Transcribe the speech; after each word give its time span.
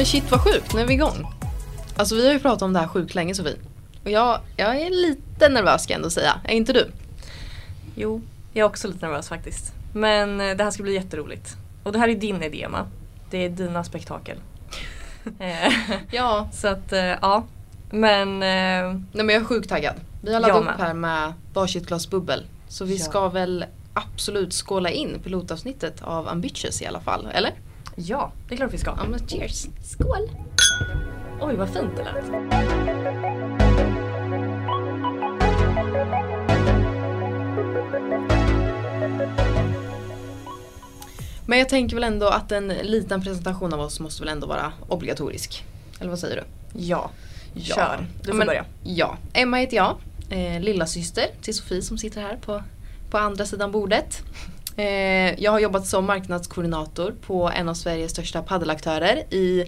men 0.00 0.06
shit 0.06 0.30
vad 0.30 0.40
sjukt, 0.40 0.74
nu 0.74 0.80
är 0.80 0.86
vi 0.86 0.94
igång. 0.94 1.26
Alltså 1.96 2.14
vi 2.14 2.26
har 2.26 2.32
ju 2.32 2.38
pratat 2.40 2.62
om 2.62 2.72
det 2.72 2.78
här 2.78 2.86
sjukt 2.88 3.14
länge 3.14 3.34
Sofie. 3.34 3.56
Och 4.04 4.10
jag, 4.10 4.40
jag 4.56 4.76
är 4.76 4.90
lite 4.90 5.48
nervös 5.48 5.82
ska 5.82 5.92
jag 5.92 5.96
ändå 5.98 6.10
säga, 6.10 6.40
är 6.44 6.54
inte 6.54 6.72
du? 6.72 6.90
Jo, 7.94 8.22
jag 8.52 8.64
är 8.64 8.68
också 8.68 8.88
lite 8.88 9.06
nervös 9.06 9.28
faktiskt. 9.28 9.72
Men 9.92 10.40
eh, 10.40 10.56
det 10.56 10.64
här 10.64 10.70
ska 10.70 10.82
bli 10.82 10.94
jätteroligt. 10.94 11.56
Och 11.82 11.92
det 11.92 11.98
här 11.98 12.08
är 12.08 12.14
din 12.14 12.42
idé 12.42 12.62
Emma. 12.62 12.86
Det 13.30 13.38
är 13.44 13.48
dina 13.48 13.84
spektakel. 13.84 14.36
Eh, 15.38 15.72
Ja. 16.10 16.48
Så 16.52 16.68
att, 16.68 16.92
eh, 16.92 17.04
ja. 17.04 17.44
Men 17.90 18.38
Nej 18.38 18.94
men 19.12 19.28
jag 19.28 19.40
är 19.40 19.44
sjukt 19.44 19.68
taggad. 19.68 19.94
Vi 20.22 20.32
har 20.34 20.40
laddat 20.40 20.62
upp 20.62 20.80
här 20.80 20.94
med 20.94 21.32
varsitt 21.54 21.86
glas 21.86 22.10
bubbel. 22.10 22.44
Så 22.68 22.84
vi 22.84 22.96
Ja. 22.96 23.04
ska 23.04 23.28
väl 23.28 23.64
absolut 23.94 24.52
skåla 24.54 24.90
in 24.90 25.18
pilotavsnittet 25.24 26.02
av 26.02 26.28
Ambitious 26.28 26.82
i 26.82 26.86
alla 26.86 27.00
fall, 27.00 27.28
eller? 27.32 27.52
Ja, 28.00 28.32
det 28.48 28.54
är 28.54 28.56
klart 28.56 28.72
vi 28.74 28.78
ska. 28.78 28.90
Ja 28.90 29.04
men 29.10 29.28
cheers. 29.28 29.66
Skål! 29.84 30.30
Oj 31.40 31.56
vad 31.56 31.68
fint 31.68 31.96
det 31.96 32.04
lät. 32.04 32.24
Men 41.46 41.58
jag 41.58 41.68
tänker 41.68 41.96
väl 41.96 42.04
ändå 42.04 42.26
att 42.28 42.52
en 42.52 42.68
liten 42.68 43.22
presentation 43.22 43.72
av 43.74 43.80
oss 43.80 44.00
måste 44.00 44.22
väl 44.22 44.28
ändå 44.28 44.46
vara 44.46 44.72
obligatorisk. 44.88 45.64
Eller 46.00 46.10
vad 46.10 46.18
säger 46.18 46.36
du? 46.36 46.42
Ja, 46.80 47.10
kör. 47.56 48.06
Du 48.22 48.30
får 48.30 48.38
men- 48.38 48.46
börja. 48.46 48.64
Ja, 48.84 49.16
Emma 49.32 49.56
heter 49.56 49.76
jag. 49.76 49.96
Eh, 50.30 50.60
lilla 50.60 50.86
syster 50.86 51.24
till 51.42 51.54
Sofie 51.54 51.82
som 51.82 51.98
sitter 51.98 52.20
här 52.20 52.36
på, 52.36 52.62
på 53.10 53.18
andra 53.18 53.46
sidan 53.46 53.72
bordet. 53.72 54.22
Eh, 54.76 55.42
jag 55.42 55.52
har 55.52 55.58
jobbat 55.58 55.86
som 55.86 56.04
marknadskoordinator 56.06 57.14
på 57.26 57.50
en 57.54 57.68
av 57.68 57.74
Sveriges 57.74 58.10
största 58.10 58.42
paddelaktörer 58.42 59.34
i 59.34 59.64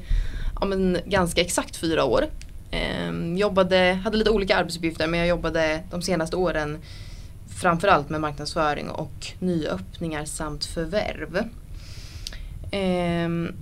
ja, 0.61 0.67
men, 0.67 0.99
ganska 1.07 1.41
exakt 1.41 1.77
fyra 1.77 2.05
år. 2.05 2.25
Eh, 2.71 3.35
jobbade, 3.37 4.01
hade 4.05 4.17
lite 4.17 4.31
olika 4.31 4.57
arbetsuppgifter 4.57 5.07
men 5.07 5.21
jag 5.21 5.29
jobbade 5.29 5.83
de 5.91 6.03
senaste 6.03 6.37
åren 6.37 6.79
framförallt 7.61 8.09
med 8.09 8.21
marknadsföring 8.21 8.91
och 8.91 9.33
nyöppningar 9.39 10.25
samt 10.25 10.65
förvärv. 10.65 11.49
Ehm, 12.71 13.55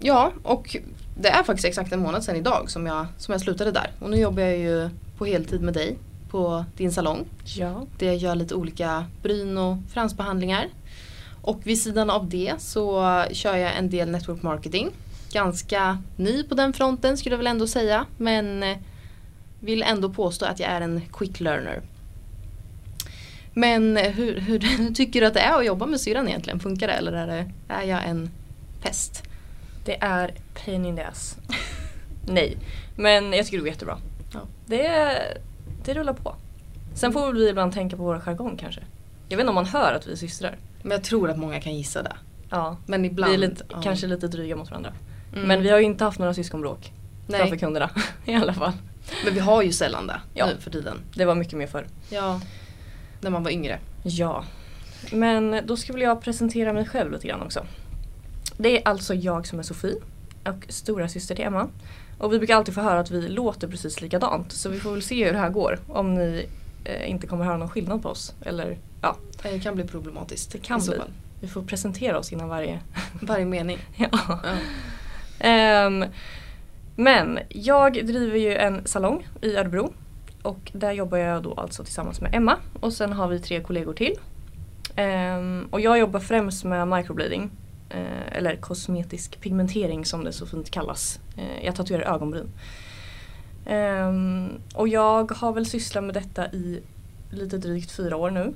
ja, 0.00 0.32
och 0.42 0.76
det 1.18 1.28
är 1.28 1.42
faktiskt 1.42 1.66
exakt 1.66 1.92
en 1.92 2.00
månad 2.00 2.24
sedan 2.24 2.36
idag 2.36 2.70
som 2.70 2.86
jag, 2.86 3.06
som 3.18 3.32
jag 3.32 3.40
slutade 3.40 3.70
där. 3.70 3.90
Och 4.00 4.10
nu 4.10 4.16
jobbar 4.16 4.42
jag 4.42 4.58
ju 4.58 4.90
på 5.18 5.24
heltid 5.24 5.60
med 5.60 5.74
dig 5.74 5.96
på 6.30 6.64
din 6.76 6.92
salong. 6.92 7.24
Ja. 7.44 7.86
Jag 7.98 8.16
gör 8.16 8.34
lite 8.34 8.54
olika 8.54 9.04
bryn 9.22 9.58
och 9.58 9.76
fransbehandlingar. 9.92 10.68
Och 11.42 11.60
vid 11.64 11.82
sidan 11.82 12.10
av 12.10 12.28
det 12.28 12.54
så 12.58 13.02
kör 13.32 13.56
jag 13.56 13.76
en 13.76 13.90
del 13.90 14.10
network 14.10 14.42
marketing. 14.42 14.90
Ganska 15.32 16.02
ny 16.16 16.42
på 16.42 16.54
den 16.54 16.72
fronten 16.72 17.16
skulle 17.16 17.32
jag 17.32 17.38
väl 17.38 17.46
ändå 17.46 17.66
säga. 17.66 18.06
Men 18.16 18.62
eh, 18.62 18.76
vill 19.60 19.82
ändå 19.82 20.10
påstå 20.10 20.46
att 20.46 20.60
jag 20.60 20.70
är 20.70 20.80
en 20.80 21.02
quick 21.12 21.40
learner. 21.40 21.82
Men 23.52 23.96
eh, 23.96 24.12
hur, 24.12 24.40
hur, 24.40 24.94
tycker 24.94 25.20
du 25.20 25.26
att 25.26 25.34
det 25.34 25.40
är 25.40 25.58
att 25.58 25.66
jobba 25.66 25.86
med 25.86 26.00
syrran 26.00 26.28
egentligen? 26.28 26.60
Funkar 26.60 26.86
det 26.86 26.92
eller 26.92 27.12
är, 27.12 27.26
det, 27.26 27.50
är 27.68 27.82
jag 27.82 28.04
en 28.06 28.30
pest? 28.82 29.22
Det 29.84 30.02
är 30.02 30.34
pain 30.64 30.86
in 30.86 30.96
the 30.96 31.02
ass. 31.02 31.36
Nej, 32.28 32.56
men 32.96 33.32
jag 33.32 33.44
tycker 33.44 33.58
det 33.58 33.62
går 33.62 33.68
jättebra. 33.68 33.98
Ja. 34.32 34.40
Det, 34.66 35.18
det 35.86 35.94
rullar 35.94 36.12
på. 36.12 36.34
Sen 36.94 37.12
får 37.12 37.32
vi 37.32 37.48
ibland 37.48 37.72
tänka 37.72 37.96
på 37.96 38.02
vår 38.02 38.20
jargong 38.20 38.56
kanske. 38.56 38.80
Jag 39.28 39.36
vet 39.36 39.42
inte 39.44 39.48
om 39.48 39.54
man 39.54 39.66
hör 39.66 39.92
att 39.92 40.06
vi 40.06 40.12
är 40.12 40.16
systrar. 40.16 40.56
Men 40.82 40.90
jag 40.90 41.04
tror 41.04 41.30
att 41.30 41.38
många 41.38 41.60
kan 41.60 41.74
gissa 41.76 42.02
det. 42.02 42.12
Ja, 42.50 42.76
Men 42.86 43.04
ibland. 43.04 43.30
vi 43.30 43.34
är 43.34 43.48
lite, 43.48 43.64
ja. 43.68 43.80
kanske 43.82 44.06
lite 44.06 44.28
dryga 44.28 44.56
mot 44.56 44.70
varandra. 44.70 44.92
Mm. 45.34 45.48
Men 45.48 45.62
vi 45.62 45.70
har 45.70 45.78
ju 45.78 45.84
inte 45.84 46.04
haft 46.04 46.18
några 46.18 46.34
syskonbråk 46.34 46.92
framför 47.28 47.50
Nej, 47.50 47.58
kunderna 47.58 47.90
i 48.24 48.34
alla 48.34 48.54
fall. 48.54 48.72
men 49.24 49.34
vi 49.34 49.40
har 49.40 49.62
ju 49.62 49.72
sällan 49.72 50.06
det 50.06 50.20
Ja. 50.34 50.46
nu 50.46 50.52
för 50.60 50.70
tiden. 50.70 50.96
Det 51.14 51.24
var 51.24 51.34
mycket 51.34 51.58
mer 51.58 51.66
förr. 51.66 51.86
Ja. 52.10 52.40
När 53.20 53.30
man 53.30 53.42
var 53.44 53.50
yngre. 53.50 53.78
Ja. 54.02 54.44
Men 55.12 55.60
då 55.66 55.76
ska 55.76 55.92
väl 55.92 56.02
jag 56.02 56.20
presentera 56.22 56.72
mig 56.72 56.86
själv 56.86 57.12
lite 57.12 57.26
grann 57.28 57.42
också. 57.42 57.66
Det 58.56 58.78
är 58.82 58.88
alltså 58.88 59.14
jag 59.14 59.46
som 59.46 59.58
är 59.58 59.62
Sofie 59.62 59.96
och 60.44 60.64
stora 60.68 61.08
syster 61.08 61.34
till 61.34 61.44
Emma. 61.44 61.68
Och 62.18 62.32
vi 62.32 62.38
brukar 62.38 62.56
alltid 62.56 62.74
få 62.74 62.80
höra 62.80 63.00
att 63.00 63.10
vi 63.10 63.28
låter 63.28 63.68
precis 63.68 64.00
likadant 64.00 64.52
så 64.52 64.68
vi 64.68 64.80
får 64.80 64.92
väl 64.92 65.02
se 65.02 65.24
hur 65.24 65.32
det 65.32 65.38
här 65.38 65.50
går. 65.50 65.78
Om 65.88 66.14
ni 66.14 66.46
eh, 66.84 67.10
inte 67.10 67.26
kommer 67.26 67.44
höra 67.44 67.56
någon 67.56 67.68
skillnad 67.68 68.02
på 68.02 68.08
oss. 68.08 68.34
Eller 68.40 68.78
ja, 69.02 69.16
Det 69.42 69.58
kan 69.60 69.74
bli 69.74 69.84
problematiskt. 69.84 70.52
Det 70.52 70.58
kan 70.58 70.80
bli. 70.80 70.96
vi 71.40 71.48
får 71.48 71.62
presentera 71.62 72.18
oss 72.18 72.32
innan 72.32 72.48
varje... 72.48 72.80
Varje 73.20 73.44
mening. 73.44 73.78
ja. 73.96 74.08
Ja. 74.28 74.38
Ehm, 75.40 76.04
men 76.96 77.38
jag 77.48 77.92
driver 78.06 78.38
ju 78.38 78.54
en 78.56 78.86
salong 78.86 79.26
i 79.42 79.56
Örebro. 79.56 79.92
Och 80.42 80.70
där 80.72 80.92
jobbar 80.92 81.18
jag 81.18 81.42
då 81.42 81.54
alltså 81.54 81.84
tillsammans 81.84 82.20
med 82.20 82.34
Emma. 82.34 82.56
Och 82.80 82.92
sen 82.92 83.12
har 83.12 83.28
vi 83.28 83.40
tre 83.40 83.60
kollegor 83.60 83.94
till. 83.94 84.14
Ehm, 84.96 85.68
och 85.70 85.80
jag 85.80 85.98
jobbar 85.98 86.20
främst 86.20 86.64
med 86.64 86.88
microblading. 86.88 87.50
eh, 87.90 88.36
eller 88.36 88.56
kosmetisk 88.56 89.40
pigmentering 89.40 90.04
som 90.04 90.24
det 90.24 90.32
så 90.32 90.46
fint 90.46 90.70
kallas. 90.70 91.20
Eh, 91.36 91.64
jag 91.64 91.74
tatuerar 91.74 92.14
ögonbryn. 92.14 92.48
Ehm, 93.66 94.50
och 94.74 94.88
jag 94.88 95.32
har 95.32 95.52
väl 95.52 95.66
sysslat 95.66 96.04
med 96.04 96.14
detta 96.14 96.52
i 96.52 96.82
lite 97.30 97.58
drygt 97.58 97.90
fyra 97.90 98.16
år 98.16 98.30
nu. 98.30 98.54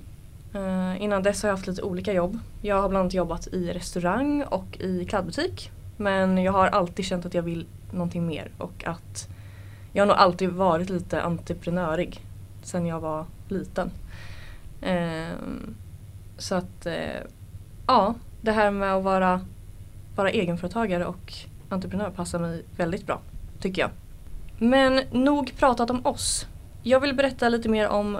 Eh, 0.54 1.02
innan 1.02 1.22
dess 1.22 1.42
har 1.42 1.48
jag 1.48 1.56
haft 1.56 1.66
lite 1.66 1.82
olika 1.82 2.12
jobb. 2.12 2.38
Jag 2.62 2.82
har 2.82 2.88
bland 2.88 3.00
annat 3.00 3.14
jobbat 3.14 3.46
i 3.46 3.72
restaurang 3.72 4.42
och 4.42 4.80
i 4.80 5.04
klädbutik. 5.04 5.70
Men 5.96 6.38
jag 6.38 6.52
har 6.52 6.66
alltid 6.66 7.04
känt 7.04 7.26
att 7.26 7.34
jag 7.34 7.42
vill 7.42 7.66
någonting 7.90 8.26
mer 8.26 8.50
och 8.58 8.84
att 8.86 9.28
jag 9.92 10.02
har 10.02 10.06
nog 10.06 10.16
alltid 10.16 10.48
varit 10.50 10.90
lite 10.90 11.22
entreprenörig 11.22 12.24
sen 12.62 12.86
jag 12.86 13.00
var 13.00 13.26
liten. 13.48 13.90
Ehm, 14.82 15.74
så 16.38 16.54
att 16.54 16.86
eh, 16.86 17.20
ja, 17.86 18.14
det 18.40 18.52
här 18.52 18.70
med 18.70 18.94
att 18.94 19.04
vara, 19.04 19.40
vara 20.16 20.30
egenföretagare 20.30 21.06
och 21.06 21.34
entreprenör 21.72 22.10
passar 22.10 22.38
mig 22.38 22.64
väldigt 22.76 23.06
bra, 23.06 23.20
tycker 23.60 23.82
jag. 23.82 23.90
Men 24.58 25.00
nog 25.10 25.52
pratat 25.58 25.90
om 25.90 26.06
oss. 26.06 26.46
Jag 26.82 27.00
vill 27.00 27.14
berätta 27.14 27.48
lite 27.48 27.68
mer 27.68 27.88
om 27.88 28.18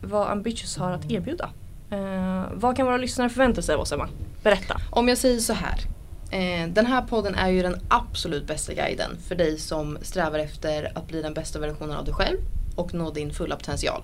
vad 0.00 0.28
Ambitious 0.28 0.76
har 0.76 0.92
att 0.92 1.10
erbjuda. 1.10 1.50
Eh, 1.90 2.44
vad 2.54 2.76
kan 2.76 2.86
våra 2.86 2.96
lyssnare 2.96 3.28
förvänta 3.28 3.62
sig 3.62 3.74
av 3.74 3.80
oss, 3.80 3.92
Emma? 3.92 4.08
Berätta. 4.42 4.76
Om 4.90 5.08
jag 5.08 5.18
säger 5.18 5.40
så 5.40 5.52
här. 5.52 5.80
Eh, 6.30 6.68
den 6.68 6.86
här 6.86 7.02
podden 7.02 7.34
är 7.34 7.48
ju 7.48 7.62
den 7.62 7.76
absolut 7.88 8.46
bästa 8.46 8.74
guiden 8.74 9.16
för 9.28 9.34
dig 9.34 9.58
som 9.58 9.98
strävar 10.02 10.38
efter 10.38 10.98
att 10.98 11.08
bli 11.08 11.22
den 11.22 11.34
bästa 11.34 11.58
versionen 11.58 11.96
av 11.96 12.04
dig 12.04 12.14
själv 12.14 12.38
och 12.76 12.94
nå 12.94 13.10
din 13.10 13.32
fulla 13.32 13.56
potential. 13.56 14.02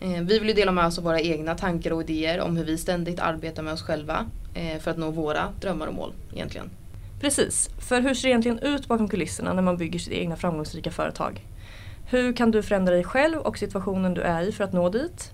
Eh, 0.00 0.22
vi 0.22 0.38
vill 0.38 0.48
ju 0.48 0.54
dela 0.54 0.72
med 0.72 0.86
oss 0.86 0.98
av 0.98 1.04
våra 1.04 1.20
egna 1.20 1.54
tankar 1.54 1.90
och 1.90 2.02
idéer 2.02 2.40
om 2.40 2.56
hur 2.56 2.64
vi 2.64 2.78
ständigt 2.78 3.20
arbetar 3.20 3.62
med 3.62 3.72
oss 3.72 3.82
själva 3.82 4.26
eh, 4.54 4.78
för 4.78 4.90
att 4.90 4.98
nå 4.98 5.10
våra 5.10 5.52
drömmar 5.60 5.86
och 5.86 5.94
mål 5.94 6.12
egentligen. 6.32 6.70
Precis, 7.20 7.70
för 7.78 8.00
hur 8.00 8.14
ser 8.14 8.28
det 8.28 8.30
egentligen 8.30 8.58
ut 8.58 8.88
bakom 8.88 9.08
kulisserna 9.08 9.52
när 9.52 9.62
man 9.62 9.76
bygger 9.76 9.98
sitt 9.98 10.12
egna 10.12 10.36
framgångsrika 10.36 10.90
företag? 10.90 11.46
Hur 12.10 12.32
kan 12.32 12.50
du 12.50 12.62
förändra 12.62 12.94
dig 12.94 13.04
själv 13.04 13.38
och 13.38 13.58
situationen 13.58 14.14
du 14.14 14.20
är 14.20 14.42
i 14.42 14.52
för 14.52 14.64
att 14.64 14.72
nå 14.72 14.88
dit? 14.88 15.32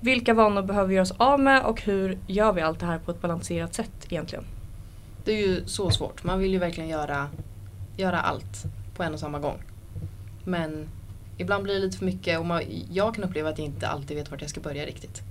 Vilka 0.00 0.34
vanor 0.34 0.62
behöver 0.62 0.88
vi 0.88 0.94
göra 0.94 1.02
oss 1.02 1.14
av 1.16 1.40
med 1.40 1.62
och 1.62 1.82
hur 1.82 2.18
gör 2.26 2.52
vi 2.52 2.60
allt 2.60 2.80
det 2.80 2.86
här 2.86 2.98
på 2.98 3.10
ett 3.10 3.20
balanserat 3.20 3.74
sätt 3.74 4.06
egentligen? 4.08 4.44
Det 5.24 5.32
är 5.32 5.48
ju 5.48 5.66
så 5.66 5.90
svårt. 5.90 6.24
Man 6.24 6.38
vill 6.38 6.52
ju 6.52 6.58
verkligen 6.58 6.88
göra, 6.88 7.28
göra 7.96 8.20
allt 8.20 8.64
på 8.96 9.02
en 9.02 9.14
och 9.14 9.20
samma 9.20 9.38
gång. 9.38 9.62
Men 10.44 10.88
ibland 11.38 11.64
blir 11.64 11.74
det 11.74 11.80
lite 11.80 11.98
för 11.98 12.04
mycket 12.04 12.38
och 12.38 12.46
man, 12.46 12.62
jag 12.90 13.14
kan 13.14 13.24
uppleva 13.24 13.48
att 13.48 13.58
jag 13.58 13.66
inte 13.66 13.88
alltid 13.88 14.16
vet 14.16 14.30
vart 14.30 14.40
jag 14.40 14.50
ska 14.50 14.60
börja 14.60 14.86
riktigt. 14.86 15.22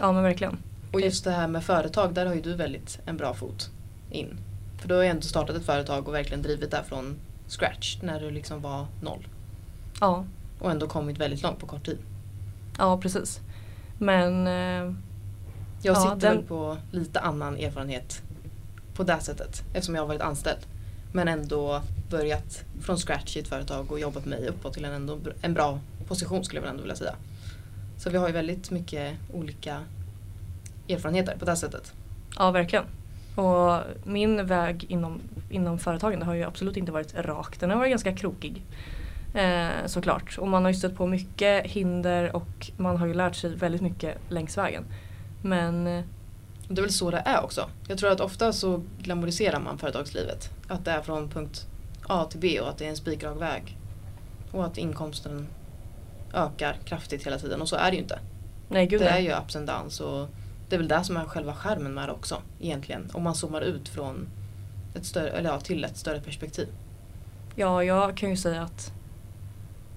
Ja 0.00 0.12
men 0.12 0.22
verkligen. 0.22 0.58
Och 0.92 1.00
just 1.00 1.24
det 1.24 1.30
här 1.30 1.48
med 1.48 1.64
företag, 1.64 2.14
där 2.14 2.26
har 2.26 2.34
ju 2.34 2.40
du 2.40 2.54
väldigt 2.54 2.98
en 3.06 3.16
bra 3.16 3.34
fot 3.34 3.70
in. 4.10 4.38
För 4.80 4.88
du 4.88 4.94
har 4.94 5.02
ju 5.02 5.08
ändå 5.08 5.22
startat 5.22 5.56
ett 5.56 5.64
företag 5.66 6.08
och 6.08 6.14
verkligen 6.14 6.42
drivit 6.42 6.70
det 6.70 6.82
från 6.88 7.16
scratch 7.48 7.98
när 8.02 8.20
du 8.20 8.30
liksom 8.30 8.62
var 8.62 8.86
noll. 9.02 9.26
Ja, 10.00 10.24
Och 10.58 10.70
ändå 10.70 10.86
kommit 10.88 11.18
väldigt 11.18 11.42
långt 11.42 11.58
på 11.58 11.66
kort 11.66 11.84
tid. 11.86 11.98
ja 12.78 12.98
precis. 13.00 13.40
Men 13.98 14.46
eh, 14.46 14.94
Jag 15.82 15.96
Ja, 15.96 16.00
sitter 16.14 16.28
den- 16.28 16.36
väl 16.36 16.46
på 16.46 16.76
lite 16.90 17.20
annan 17.20 17.56
erfarenhet 17.56 18.22
på 18.94 19.02
det 19.02 19.20
sättet 19.20 19.62
eftersom 19.74 19.94
jag 19.94 20.02
har 20.02 20.08
varit 20.08 20.20
anställd. 20.20 20.58
Men 21.12 21.28
ändå 21.28 21.82
börjat 22.10 22.64
från 22.80 22.96
scratch 22.96 23.36
i 23.36 23.40
ett 23.40 23.48
företag 23.48 23.92
och 23.92 24.00
jobbat 24.00 24.26
mig 24.26 24.48
uppåt 24.48 24.72
till 24.74 24.84
en, 24.84 24.92
ändå, 24.92 25.18
en 25.42 25.54
bra 25.54 25.80
position 26.08 26.44
skulle 26.44 26.58
jag 26.58 26.62
väl 26.62 26.70
ändå 26.70 26.82
vilja 26.82 26.96
säga. 26.96 27.14
Så 27.98 28.10
vi 28.10 28.18
har 28.18 28.26
ju 28.28 28.32
väldigt 28.34 28.70
mycket 28.70 29.16
olika 29.32 29.80
erfarenheter 30.88 31.36
på 31.38 31.44
det 31.44 31.56
sättet. 31.56 31.92
ja 32.38 32.50
verkligen. 32.50 32.84
Och 33.34 33.80
min 34.04 34.46
väg 34.46 34.84
inom, 34.88 35.20
inom 35.50 35.78
företagen 35.78 36.22
har 36.22 36.34
ju 36.34 36.42
absolut 36.42 36.76
inte 36.76 36.92
varit 36.92 37.14
rak. 37.14 37.60
Den 37.60 37.70
har 37.70 37.76
varit 37.76 37.90
ganska 37.90 38.16
krokig. 38.16 38.64
Eh, 39.34 39.86
såklart. 39.86 40.38
Och 40.38 40.48
man 40.48 40.62
har 40.62 40.70
ju 40.70 40.76
stött 40.76 40.96
på 40.96 41.06
mycket 41.06 41.66
hinder 41.66 42.36
och 42.36 42.70
man 42.76 42.96
har 42.96 43.06
ju 43.06 43.14
lärt 43.14 43.36
sig 43.36 43.54
väldigt 43.54 43.80
mycket 43.82 44.16
längs 44.28 44.58
vägen. 44.58 44.84
Men 45.42 45.86
eh, 45.86 46.04
Det 46.68 46.80
är 46.80 46.82
väl 46.82 46.92
så 46.92 47.10
det 47.10 47.22
är 47.24 47.44
också. 47.44 47.70
Jag 47.88 47.98
tror 47.98 48.12
att 48.12 48.20
ofta 48.20 48.52
så 48.52 48.82
glamoriserar 48.98 49.60
man 49.60 49.78
företagslivet. 49.78 50.50
Att 50.68 50.84
det 50.84 50.90
är 50.90 51.02
från 51.02 51.28
punkt 51.28 51.66
A 52.08 52.26
till 52.30 52.40
B 52.40 52.60
och 52.60 52.68
att 52.68 52.78
det 52.78 52.84
är 52.84 52.90
en 52.90 52.96
spikrak 52.96 53.40
väg. 53.40 53.76
Och 54.52 54.64
att 54.64 54.78
inkomsten 54.78 55.46
ökar 56.34 56.76
kraftigt 56.84 57.26
hela 57.26 57.38
tiden 57.38 57.60
och 57.60 57.68
så 57.68 57.76
är 57.76 57.90
det 57.90 57.96
ju 57.96 58.02
inte. 58.02 58.18
Nej 58.68 58.86
gud 58.86 59.00
Det 59.00 59.08
är 59.08 59.12
nej. 59.12 59.24
ju 59.24 59.32
ups 59.32 59.56
and 59.56 59.66
downs 59.66 60.00
och 60.00 60.28
det 60.70 60.76
är 60.76 60.78
väl 60.78 60.88
det 60.88 61.04
som 61.04 61.16
är 61.16 61.24
själva 61.24 61.54
skärmen 61.54 61.94
med 61.94 62.08
det 62.08 62.12
också 62.12 62.42
egentligen. 62.60 63.10
Om 63.12 63.22
man 63.22 63.34
zoomar 63.34 63.60
ut 63.60 63.88
från 63.88 64.28
ett 64.94 65.06
större, 65.06 65.30
eller 65.30 65.50
ja, 65.50 65.60
till 65.60 65.84
ett 65.84 65.96
större 65.96 66.20
perspektiv. 66.20 66.68
Ja, 67.56 67.84
jag 67.84 68.16
kan 68.16 68.30
ju 68.30 68.36
säga 68.36 68.62
att 68.62 68.92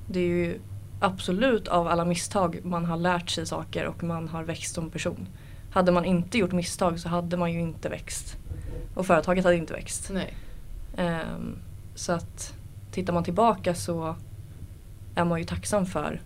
det 0.08 0.20
är 0.20 0.28
ju 0.28 0.60
absolut 1.00 1.68
av 1.68 1.88
alla 1.88 2.06
misstag 2.06 2.60
man 2.64 2.86
har 2.86 2.98
lärt 2.98 3.30
sig 3.30 3.46
saker 3.46 3.86
och 3.86 4.04
man 4.04 4.28
har 4.28 4.44
växt 4.44 4.76
som 4.76 4.90
person. 4.90 5.28
Hade 5.72 5.92
man 5.92 6.06
inte 6.06 6.38
gjort 6.38 6.52
misstag 6.52 7.00
så 7.00 7.10
hade 7.10 7.38
man 7.38 7.54
ju 7.54 7.60
inte 7.60 7.90
växt. 7.90 8.38
Och 8.96 9.06
företaget 9.06 9.44
hade 9.44 9.58
inte 9.58 9.74
växt. 9.74 10.10
Nej. 10.14 10.34
Ehm, 10.98 11.56
så 11.96 12.14
att 12.14 12.54
tittar 12.92 13.14
man 13.14 13.24
tillbaka 13.24 13.76
så 13.76 14.16
är 15.16 15.26
man 15.26 15.40
ju 15.40 15.46
tacksam 15.46 15.86
för 15.86 16.22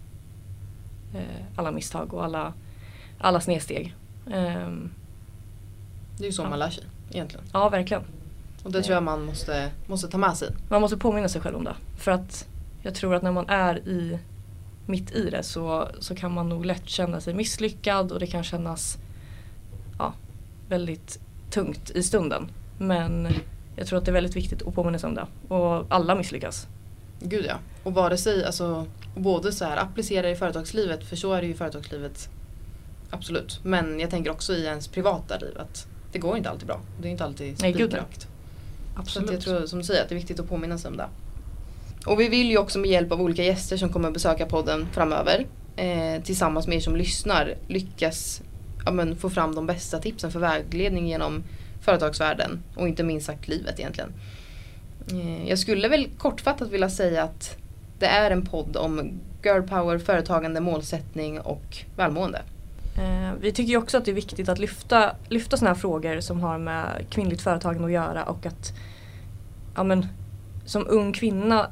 eh, 1.15 1.45
alla 1.55 1.71
misstag 1.71 2.13
och 2.13 2.23
alla, 2.23 2.53
alla 3.17 3.39
snedsteg. 3.39 3.95
Ehm, 4.31 4.89
Det 6.18 6.24
är 6.24 6.25
ju 6.27 6.31
så 6.31 6.41
Ja. 6.44 6.50
man 6.50 6.59
lär 6.59 6.69
sig 6.69 6.83
egentligen. 7.12 7.45
ja, 7.53 7.69
verkligen. 7.69 8.03
Och 8.63 8.71
det 8.71 8.83
tror 8.83 8.94
jag 8.94 9.03
man 9.03 9.25
måste, 9.25 9.71
måste 9.88 10.07
ta 10.07 10.18
med 10.18 10.38
sig. 10.38 10.50
Man 10.69 10.81
måste 10.81 10.97
påminna 10.97 11.29
sig 11.29 11.41
själv 11.41 11.56
om 11.57 11.63
det. 11.63 11.75
För 11.97 12.12
att 12.12 12.47
jag 12.81 12.95
tror 12.95 13.15
att 13.15 13.24
när 13.24 13.31
man 13.31 13.50
är 13.50 13.77
i, 13.88 14.19
mitt 14.85 15.12
i 15.12 15.29
det 15.29 15.44
så, 15.44 15.88
så 16.00 16.15
kan 16.15 16.33
man 16.33 16.50
nog 16.50 16.65
lätt 16.65 16.89
känna 16.89 17.21
sig 17.21 17.33
misslyckad 17.33 18.12
och 18.12 18.19
det 18.19 18.27
kan 18.27 18.44
kännas 18.44 18.97
ja, 20.00 20.13
väldigt 20.69 21.19
tungt 21.50 21.89
i 21.89 22.03
stunden. 22.03 22.51
Men 22.77 23.27
jag 23.75 23.88
tror 23.88 24.00
att 24.00 24.06
det 24.06 24.12
är 24.12 24.13
väldigt 24.13 24.35
viktigt 24.35 24.62
att 24.68 24.73
påminna 24.75 25.00
sig 25.00 25.07
om 25.07 25.15
det. 25.15 25.27
Och 25.56 25.85
alla 25.89 26.15
misslyckas. 26.15 26.68
Gud 27.19 27.45
ja. 27.45 27.56
Och 27.83 27.94
vare 27.94 28.18
sig, 28.18 28.45
alltså, 28.45 28.85
både 29.15 29.51
så 29.51 29.65
här 29.65 29.77
applicera 29.77 30.30
i 30.30 30.35
företagslivet, 30.35 31.03
för 31.09 31.15
så 31.15 31.33
är 31.33 31.41
det 31.41 31.47
ju 31.47 31.53
i 31.53 31.57
företagslivet. 31.57 32.30
Absolut. 33.09 33.59
Men 33.63 34.00
jag 34.00 34.09
tänker 34.09 34.31
också 34.31 34.54
i 34.54 34.65
ens 34.65 34.88
privata 34.88 35.38
liv 35.38 35.57
att 35.57 35.88
det 36.12 36.19
går 36.19 36.38
inte 36.38 36.50
alltid 36.50 36.68
bra. 36.68 36.80
Det 37.01 37.07
är 37.07 37.12
inte 37.12 37.24
alltid 37.24 37.59
spikrakt. 37.59 38.27
Så 39.06 39.19
att 39.19 39.31
jag 39.31 39.42
tror 39.42 39.65
som 39.65 39.80
du 39.80 39.86
säger 39.86 40.04
att 40.04 40.09
det 40.09 40.15
är 40.15 40.19
viktigt 40.19 40.39
att 40.39 40.50
påminna 40.50 40.77
sig 40.77 40.92
om 40.92 40.98
det. 40.98 41.07
Och 42.06 42.19
vi 42.19 42.30
vill 42.30 42.50
ju 42.50 42.57
också 42.57 42.80
med 42.80 42.89
hjälp 42.89 43.12
av 43.12 43.21
olika 43.21 43.44
gäster 43.44 43.77
som 43.77 43.89
kommer 43.89 44.12
besöka 44.12 44.45
podden 44.45 44.88
framöver 44.92 45.45
eh, 45.75 46.21
tillsammans 46.24 46.68
med 46.68 46.77
er 46.77 46.81
som 46.81 46.95
lyssnar 46.95 47.56
lyckas 47.68 48.42
ja, 48.86 48.92
men, 48.92 49.15
få 49.15 49.30
fram 49.30 49.56
de 49.56 49.68
bästa 49.68 50.00
tipsen 50.00 50.31
för 50.31 50.39
vägledning 50.39 51.07
genom 51.07 51.44
företagsvärlden 51.81 52.63
och 52.75 52.88
inte 52.88 53.04
minst 53.04 53.25
sagt 53.25 53.48
livet 53.48 53.80
egentligen. 53.80 54.13
Eh, 55.12 55.50
jag 55.50 55.59
skulle 55.59 55.88
väl 55.88 56.09
kortfattat 56.18 56.71
vilja 56.71 56.89
säga 56.89 57.24
att 57.24 57.57
det 58.00 58.06
är 58.06 58.31
en 58.31 58.45
podd 58.45 58.77
om 58.77 59.19
girl 59.44 59.62
power, 59.62 59.98
företagande, 59.98 60.59
målsättning 60.59 61.39
och 61.39 61.77
välmående. 61.95 62.42
Eh, 62.97 63.33
vi 63.39 63.51
tycker 63.51 63.69
ju 63.69 63.77
också 63.77 63.97
att 63.97 64.05
det 64.05 64.11
är 64.11 64.15
viktigt 64.15 64.49
att 64.49 64.59
lyfta, 64.59 65.15
lyfta 65.29 65.57
sådana 65.57 65.73
här 65.73 65.81
frågor 65.81 66.19
som 66.19 66.39
har 66.39 66.57
med 66.57 67.05
kvinnligt 67.09 67.41
företagande 67.41 67.85
att 67.85 67.91
göra 67.91 68.23
och 68.23 68.45
att 68.45 68.73
ja, 69.75 69.83
men, 69.83 70.05
som 70.65 70.85
ung 70.88 71.13
kvinna 71.13 71.69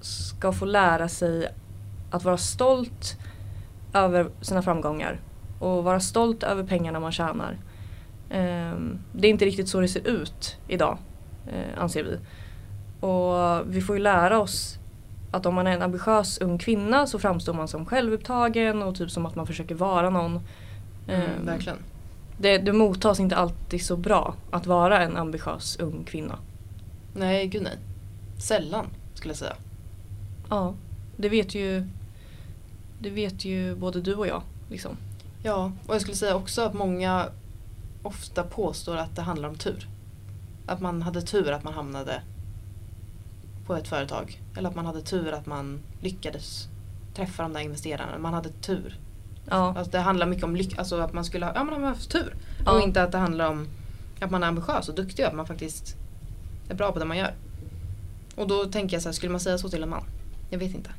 ska 0.00 0.52
få 0.52 0.64
lära 0.64 1.08
sig 1.08 1.48
att 2.10 2.24
vara 2.24 2.36
stolt 2.36 3.16
över 3.92 4.30
sina 4.40 4.62
framgångar 4.62 5.20
och 5.58 5.84
vara 5.84 6.00
stolt 6.00 6.42
över 6.42 6.64
pengarna 6.64 7.00
man 7.00 7.12
tjänar. 7.12 7.56
Ehm, 8.30 8.98
det 9.12 9.28
är 9.28 9.30
inte 9.30 9.44
riktigt 9.44 9.68
så 9.68 9.80
det 9.80 9.88
ser 9.88 10.06
ut 10.06 10.56
idag, 10.68 10.98
eh, 11.46 11.82
anser 11.82 12.04
vi. 12.04 12.18
Och 13.06 13.74
vi 13.74 13.80
får 13.80 13.96
ju 13.96 14.02
lära 14.02 14.40
oss 14.40 14.78
att 15.36 15.46
om 15.46 15.54
man 15.54 15.66
är 15.66 15.72
en 15.72 15.82
ambitiös 15.82 16.38
ung 16.38 16.58
kvinna 16.58 17.06
så 17.06 17.18
framstår 17.18 17.54
man 17.54 17.68
som 17.68 17.86
självupptagen 17.86 18.82
och 18.82 18.94
typ 18.96 19.10
som 19.10 19.26
att 19.26 19.34
man 19.34 19.46
försöker 19.46 19.74
vara 19.74 20.10
någon. 20.10 20.32
Mm, 21.08 21.20
Ehm, 21.22 21.46
verkligen. 21.46 21.78
det, 22.38 22.58
det 22.58 22.72
mottas 22.72 23.20
inte 23.20 23.36
alltid 23.36 23.84
så 23.84 23.96
bra 23.96 24.34
att 24.50 24.66
vara 24.66 25.02
en 25.02 25.16
ambitiös 25.16 25.76
ung 25.76 26.04
kvinna. 26.04 26.38
Nej, 27.14 27.46
gud 27.46 27.62
nej. 27.62 27.76
Sällan 28.38 28.86
skulle 29.14 29.30
jag 29.30 29.38
säga. 29.38 29.56
Ja, 30.50 30.74
det 31.16 31.28
vet 31.28 31.54
ju 31.54 31.86
det 32.98 33.10
vet 33.10 33.44
ju 33.44 33.74
både 33.76 34.00
du 34.00 34.14
och 34.14 34.26
jag. 34.26 34.42
Liksom. 34.70 34.96
Ja, 35.42 35.72
och 35.86 35.94
jag 35.94 36.00
skulle 36.02 36.16
säga 36.16 36.36
också 36.36 36.62
att 36.62 36.74
många 36.74 37.26
ofta 38.02 38.42
påstår 38.42 38.96
att 38.96 39.16
det 39.16 39.22
handlar 39.22 39.48
om 39.48 39.54
tur. 39.56 39.88
Att 40.66 40.80
man 40.80 41.02
hade 41.02 41.22
tur 41.22 41.52
att 41.52 41.64
man 41.64 41.72
hamnade 41.72 42.22
på 43.66 43.74
ett 43.74 43.88
företag. 43.88 44.42
Eller 44.56 44.68
att 44.68 44.74
man 44.76 44.86
hade 44.86 45.02
tur 45.02 45.32
att 45.32 45.46
man 45.46 45.80
lyckades 46.00 46.68
träffa 47.14 47.42
de 47.42 47.52
där 47.52 47.60
investerarna. 47.60 48.18
Man 48.18 48.34
hade 48.34 48.48
tur. 48.48 48.98
Ja, 49.50 49.74
Alltså 49.78 49.90
det 49.90 49.98
handlar 49.98 50.26
mycket 50.26 50.44
om 50.44 50.56
lyck, 50.56 50.78
alltså 50.78 51.00
att 51.00 51.12
man 51.12 51.24
skulle 51.24 51.46
ha, 51.46 51.52
ja, 51.54 51.64
man 51.64 51.82
har 51.82 51.88
haft 51.88 52.10
tur. 52.10 52.34
Ja. 52.64 52.72
Och 52.72 52.80
inte 52.82 53.02
att 53.02 53.12
det 53.12 53.18
handlar 53.18 53.50
om 53.50 53.68
att 54.20 54.30
man 54.30 54.42
är 54.42 54.46
ambitiös 54.48 54.88
och 54.88 54.94
duktig 54.94 55.24
och 55.24 55.28
att 55.30 55.36
man 55.36 55.46
faktiskt 55.46 55.96
är 56.68 56.74
bra 56.74 56.92
på 56.92 56.98
det 56.98 57.04
man 57.04 57.18
gör. 57.18 57.34
Och 58.36 58.48
då 58.48 58.64
tänker 58.64 58.96
jag 58.96 59.02
så 59.02 59.08
här, 59.08 59.12
skulle 59.14 59.32
man 59.32 59.40
säga 59.40 59.58
så 59.58 59.68
till 59.68 59.82
en 59.82 59.88
man? 59.88 60.04
Jag 60.50 60.58
vet 60.58 60.74
inte. 60.74 60.90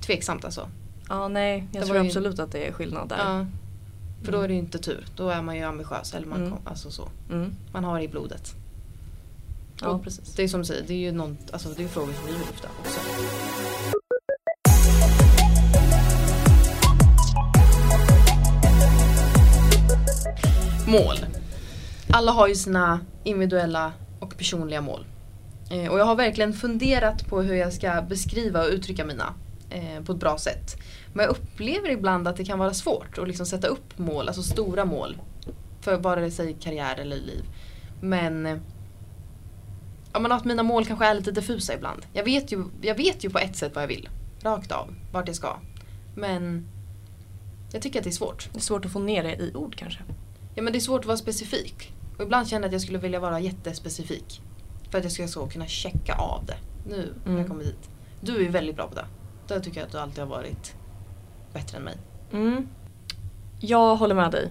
Tveksamt 0.00 0.44
alltså. 0.44 0.68
ja 1.08 1.28
nej, 1.28 1.68
jag 1.72 1.82
Det 1.82 1.86
tror 1.86 1.98
ju- 1.98 2.06
absolut 2.06 2.38
att 2.38 2.52
det 2.52 2.68
är 2.68 2.72
skillnad 2.72 3.08
där. 3.08 3.18
Ja. 3.18 3.46
För 4.22 4.32
då 4.32 4.40
är 4.40 4.48
det 4.48 4.54
ju 4.54 4.60
inte 4.60 4.78
tur. 4.78 5.06
Då 5.16 5.28
är 5.28 5.42
man 5.42 5.56
ju 5.56 5.62
ambitiös. 5.62 6.14
Eller 6.14 6.26
man, 6.26 6.38
Mm. 6.38 6.50
kom, 6.50 6.60
alltså 6.64 6.90
så. 6.90 7.08
Mm. 7.30 7.52
man 7.72 7.84
har 7.84 7.98
det 7.98 8.04
i 8.04 8.08
blodet. 8.08 8.54
Ja, 9.82 9.88
Och 9.88 10.04
precis. 10.04 10.34
Det 10.34 10.42
är 10.42 10.48
som 10.48 10.60
du 10.60 10.66
säger, 10.66 10.84
det 10.86 10.94
är 10.94 10.98
ju 10.98 11.12
något, 11.12 11.50
alltså 11.52 11.68
det 11.68 11.84
är 11.84 11.88
frågor 11.88 12.12
som 12.12 12.26
vi 12.26 12.32
vill 12.32 12.40
lyfta 12.40 12.68
också. 12.80 13.00
Mål. 20.86 21.16
Alla 22.12 22.32
har 22.32 22.48
ju 22.48 22.54
sina 22.54 23.00
individuella 23.24 23.92
och 24.20 24.36
personliga 24.36 24.80
mål. 24.80 25.04
Eh, 25.70 25.92
och 25.92 25.98
jag 25.98 26.04
har 26.04 26.16
verkligen 26.16 26.52
funderat 26.52 27.26
på 27.26 27.42
hur 27.42 27.54
jag 27.54 27.72
ska 27.72 28.02
beskriva 28.02 28.62
och 28.62 28.70
uttrycka 28.70 29.04
mina 29.04 29.34
eh, 29.70 30.04
på 30.04 30.12
ett 30.12 30.18
bra 30.18 30.38
sätt. 30.38 30.76
Men 31.12 31.24
jag 31.24 31.30
upplever 31.30 31.90
ibland 31.90 32.28
att 32.28 32.36
det 32.36 32.44
kan 32.44 32.58
vara 32.58 32.74
svårt 32.74 33.18
att 33.18 33.28
liksom 33.28 33.46
sätta 33.46 33.66
upp 33.68 33.98
mål, 33.98 34.28
alltså 34.28 34.42
stora 34.42 34.84
mål. 34.84 35.16
För 35.80 35.96
vare 35.96 36.20
det 36.20 36.30
sig 36.30 36.56
karriär 36.60 36.96
eller 36.96 37.16
liv. 37.16 37.44
Men 38.00 38.46
eh, 38.46 38.56
ja, 40.12 40.18
men 40.20 40.32
att 40.32 40.44
mina 40.44 40.62
mål 40.62 40.84
kanske 40.86 41.06
är 41.06 41.14
lite 41.14 41.30
diffusa 41.32 41.74
ibland. 41.74 42.06
Jag 42.12 42.24
vet, 42.24 42.52
ju, 42.52 42.64
jag 42.82 42.94
vet 42.94 43.24
ju 43.24 43.30
på 43.30 43.38
ett 43.38 43.56
sätt 43.56 43.74
vad 43.74 43.82
jag 43.82 43.88
vill. 43.88 44.08
Rakt 44.42 44.72
av. 44.72 44.94
Vart 45.12 45.26
jag 45.26 45.36
ska. 45.36 45.56
Men 46.14 46.66
jag 47.72 47.82
tycker 47.82 47.98
att 48.00 48.04
det 48.04 48.10
är 48.10 48.12
svårt. 48.12 48.48
Det 48.52 48.58
är 48.58 48.62
svårt 48.62 48.84
att 48.84 48.92
få 48.92 48.98
ner 48.98 49.22
det 49.22 49.36
i 49.36 49.52
ord 49.54 49.76
kanske. 49.76 50.00
Ja 50.54 50.62
men 50.62 50.72
det 50.72 50.78
är 50.78 50.80
svårt 50.80 51.00
att 51.00 51.06
vara 51.06 51.16
specifik. 51.16 51.92
Och 52.16 52.22
ibland 52.22 52.48
känner 52.48 52.62
jag 52.62 52.68
att 52.68 52.72
jag 52.72 52.82
skulle 52.82 52.98
vilja 52.98 53.20
vara 53.20 53.40
jättespecifik. 53.40 54.42
För 54.90 54.98
att 54.98 55.04
jag 55.04 55.12
ska 55.12 55.28
så 55.28 55.46
kunna 55.46 55.66
checka 55.66 56.14
av 56.14 56.44
det. 56.46 56.56
Nu 56.88 56.96
när 57.24 57.26
Mm. 57.30 57.38
jag 57.38 57.48
kommer 57.48 57.64
dit. 57.64 57.90
Du 58.20 58.46
är 58.46 58.50
väldigt 58.50 58.76
bra 58.76 58.88
på 58.88 58.94
det. 58.94 59.06
Där 59.48 59.60
tycker 59.60 59.80
jag 59.80 59.86
att 59.86 59.92
du 59.92 59.98
alltid 59.98 60.18
har 60.18 60.26
varit 60.26 60.74
bättre 61.52 61.76
än 61.78 61.82
mig. 61.84 61.96
Mm. 62.32 62.68
Jag 63.60 63.96
håller 63.96 64.14
med 64.14 64.30
dig. 64.32 64.48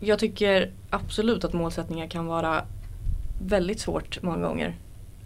Jag 0.00 0.18
tycker 0.18 0.72
absolut 0.90 1.44
att 1.44 1.52
målsättningar 1.52 2.06
kan 2.06 2.26
vara 2.26 2.64
väldigt 3.42 3.80
svårt 3.80 4.22
många 4.22 4.38
gånger. 4.48 4.76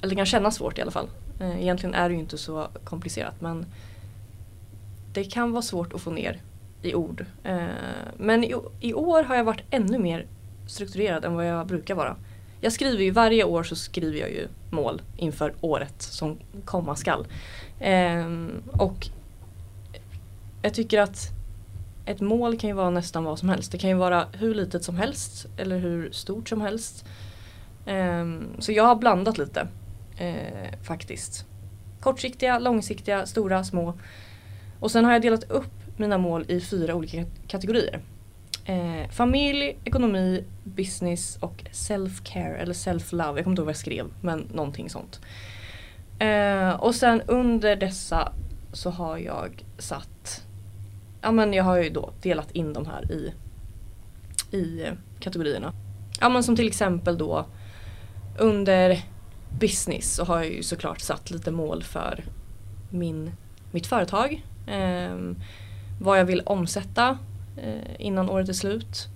Eller 0.04 0.10
det 0.10 0.16
kan 0.16 0.26
kännas 0.26 0.54
svårt 0.54 0.78
i 0.78 0.82
alla 0.82 0.90
fall. 0.90 1.08
Eh, 1.40 1.62
egentligen 1.62 1.94
är 1.94 2.08
det 2.08 2.14
ju 2.14 2.20
inte 2.20 2.38
så 2.38 2.68
komplicerat 2.84 3.40
men 3.40 3.66
det 5.12 5.24
kan 5.24 5.52
vara 5.52 5.62
svårt 5.62 5.92
att 5.92 6.00
få 6.00 6.10
ner 6.10 6.40
i 6.82 6.94
ord. 6.94 7.24
Eh, 7.44 7.66
men 8.16 8.44
i, 8.80 8.94
år 8.94 9.22
har 9.22 9.36
jag 9.36 9.44
varit 9.44 9.62
ännu 9.70 9.98
mer 9.98 10.26
strukturerad 10.66 11.24
än 11.24 11.34
vad 11.34 11.46
jag 11.46 11.66
brukar 11.66 11.94
vara. 11.94 12.16
Jag 12.60 12.72
skriver 12.72 13.04
ju 13.04 13.10
varje 13.10 13.44
år 13.44 13.62
så 13.62 13.76
skriver 13.76 14.18
jag 14.18 14.30
ju 14.30 14.48
mål 14.70 15.02
inför 15.16 15.54
året 15.60 16.02
som 16.02 16.38
komma 16.64 16.96
skall. 16.96 17.26
Eh, 17.80 18.26
och 18.72 19.06
jag 20.62 20.74
tycker 20.74 21.00
att 21.00 21.18
ett 22.06 22.20
mål 22.20 22.58
kan 22.58 22.70
ju 22.70 22.74
vara 22.74 22.90
nästan 22.90 23.24
vad 23.24 23.38
som 23.38 23.48
helst. 23.48 23.72
Det 23.72 23.78
kan 23.78 23.90
ju 23.90 23.96
vara 23.96 24.26
hur 24.32 24.54
litet 24.54 24.84
som 24.84 24.96
helst 24.96 25.46
eller 25.56 25.78
hur 25.78 26.10
stort 26.10 26.48
som 26.48 26.60
helst. 26.60 27.04
Så 28.58 28.72
jag 28.72 28.84
har 28.84 28.96
blandat 28.96 29.38
lite 29.38 29.68
eh, 30.18 30.78
faktiskt. 30.82 31.46
Kortsiktiga, 32.00 32.58
långsiktiga, 32.58 33.26
stora, 33.26 33.64
små. 33.64 33.94
Och 34.80 34.90
sen 34.90 35.04
har 35.04 35.12
jag 35.12 35.22
delat 35.22 35.50
upp 35.50 35.72
mina 35.96 36.18
mål 36.18 36.44
i 36.48 36.60
fyra 36.60 36.94
olika 36.94 37.24
kategorier. 37.48 38.00
Eh, 38.64 39.10
familj, 39.10 39.78
ekonomi, 39.84 40.44
business 40.64 41.36
och 41.40 41.64
self-care 41.72 42.56
eller 42.56 42.74
self-love. 42.74 43.36
Jag 43.36 43.44
kommer 43.44 43.52
inte 43.52 43.60
ihåg 43.60 43.66
vad 43.66 43.74
jag 43.74 43.76
skrev 43.76 44.06
men 44.20 44.40
någonting 44.40 44.90
sånt. 44.90 45.20
Eh, 46.18 46.70
och 46.70 46.94
sen 46.94 47.22
under 47.26 47.76
dessa 47.76 48.32
så 48.72 48.90
har 48.90 49.18
jag 49.18 49.64
satt 49.78 50.44
Ja 51.24 51.32
men 51.32 51.52
jag 51.52 51.64
har 51.64 51.76
ju 51.76 51.90
då 51.90 52.10
delat 52.22 52.50
in 52.50 52.72
de 52.72 52.86
här 52.86 53.12
i, 53.12 53.32
i 54.56 54.86
kategorierna. 55.20 55.72
Ja 56.20 56.28
men 56.28 56.42
som 56.42 56.56
till 56.56 56.66
exempel 56.66 57.18
då 57.18 57.46
under 58.38 59.00
business 59.58 60.14
så 60.14 60.24
har 60.24 60.36
jag 60.36 60.52
ju 60.52 60.62
såklart 60.62 61.00
satt 61.00 61.30
lite 61.30 61.50
mål 61.50 61.82
för 61.82 62.24
min, 62.90 63.32
mitt 63.70 63.86
företag. 63.86 64.44
Eh, 64.66 65.16
vad 66.00 66.18
jag 66.18 66.24
vill 66.24 66.42
omsätta 66.46 67.18
eh, 67.56 67.94
innan 67.98 68.30
året 68.30 68.48
är 68.48 68.52
slut. 68.52 69.08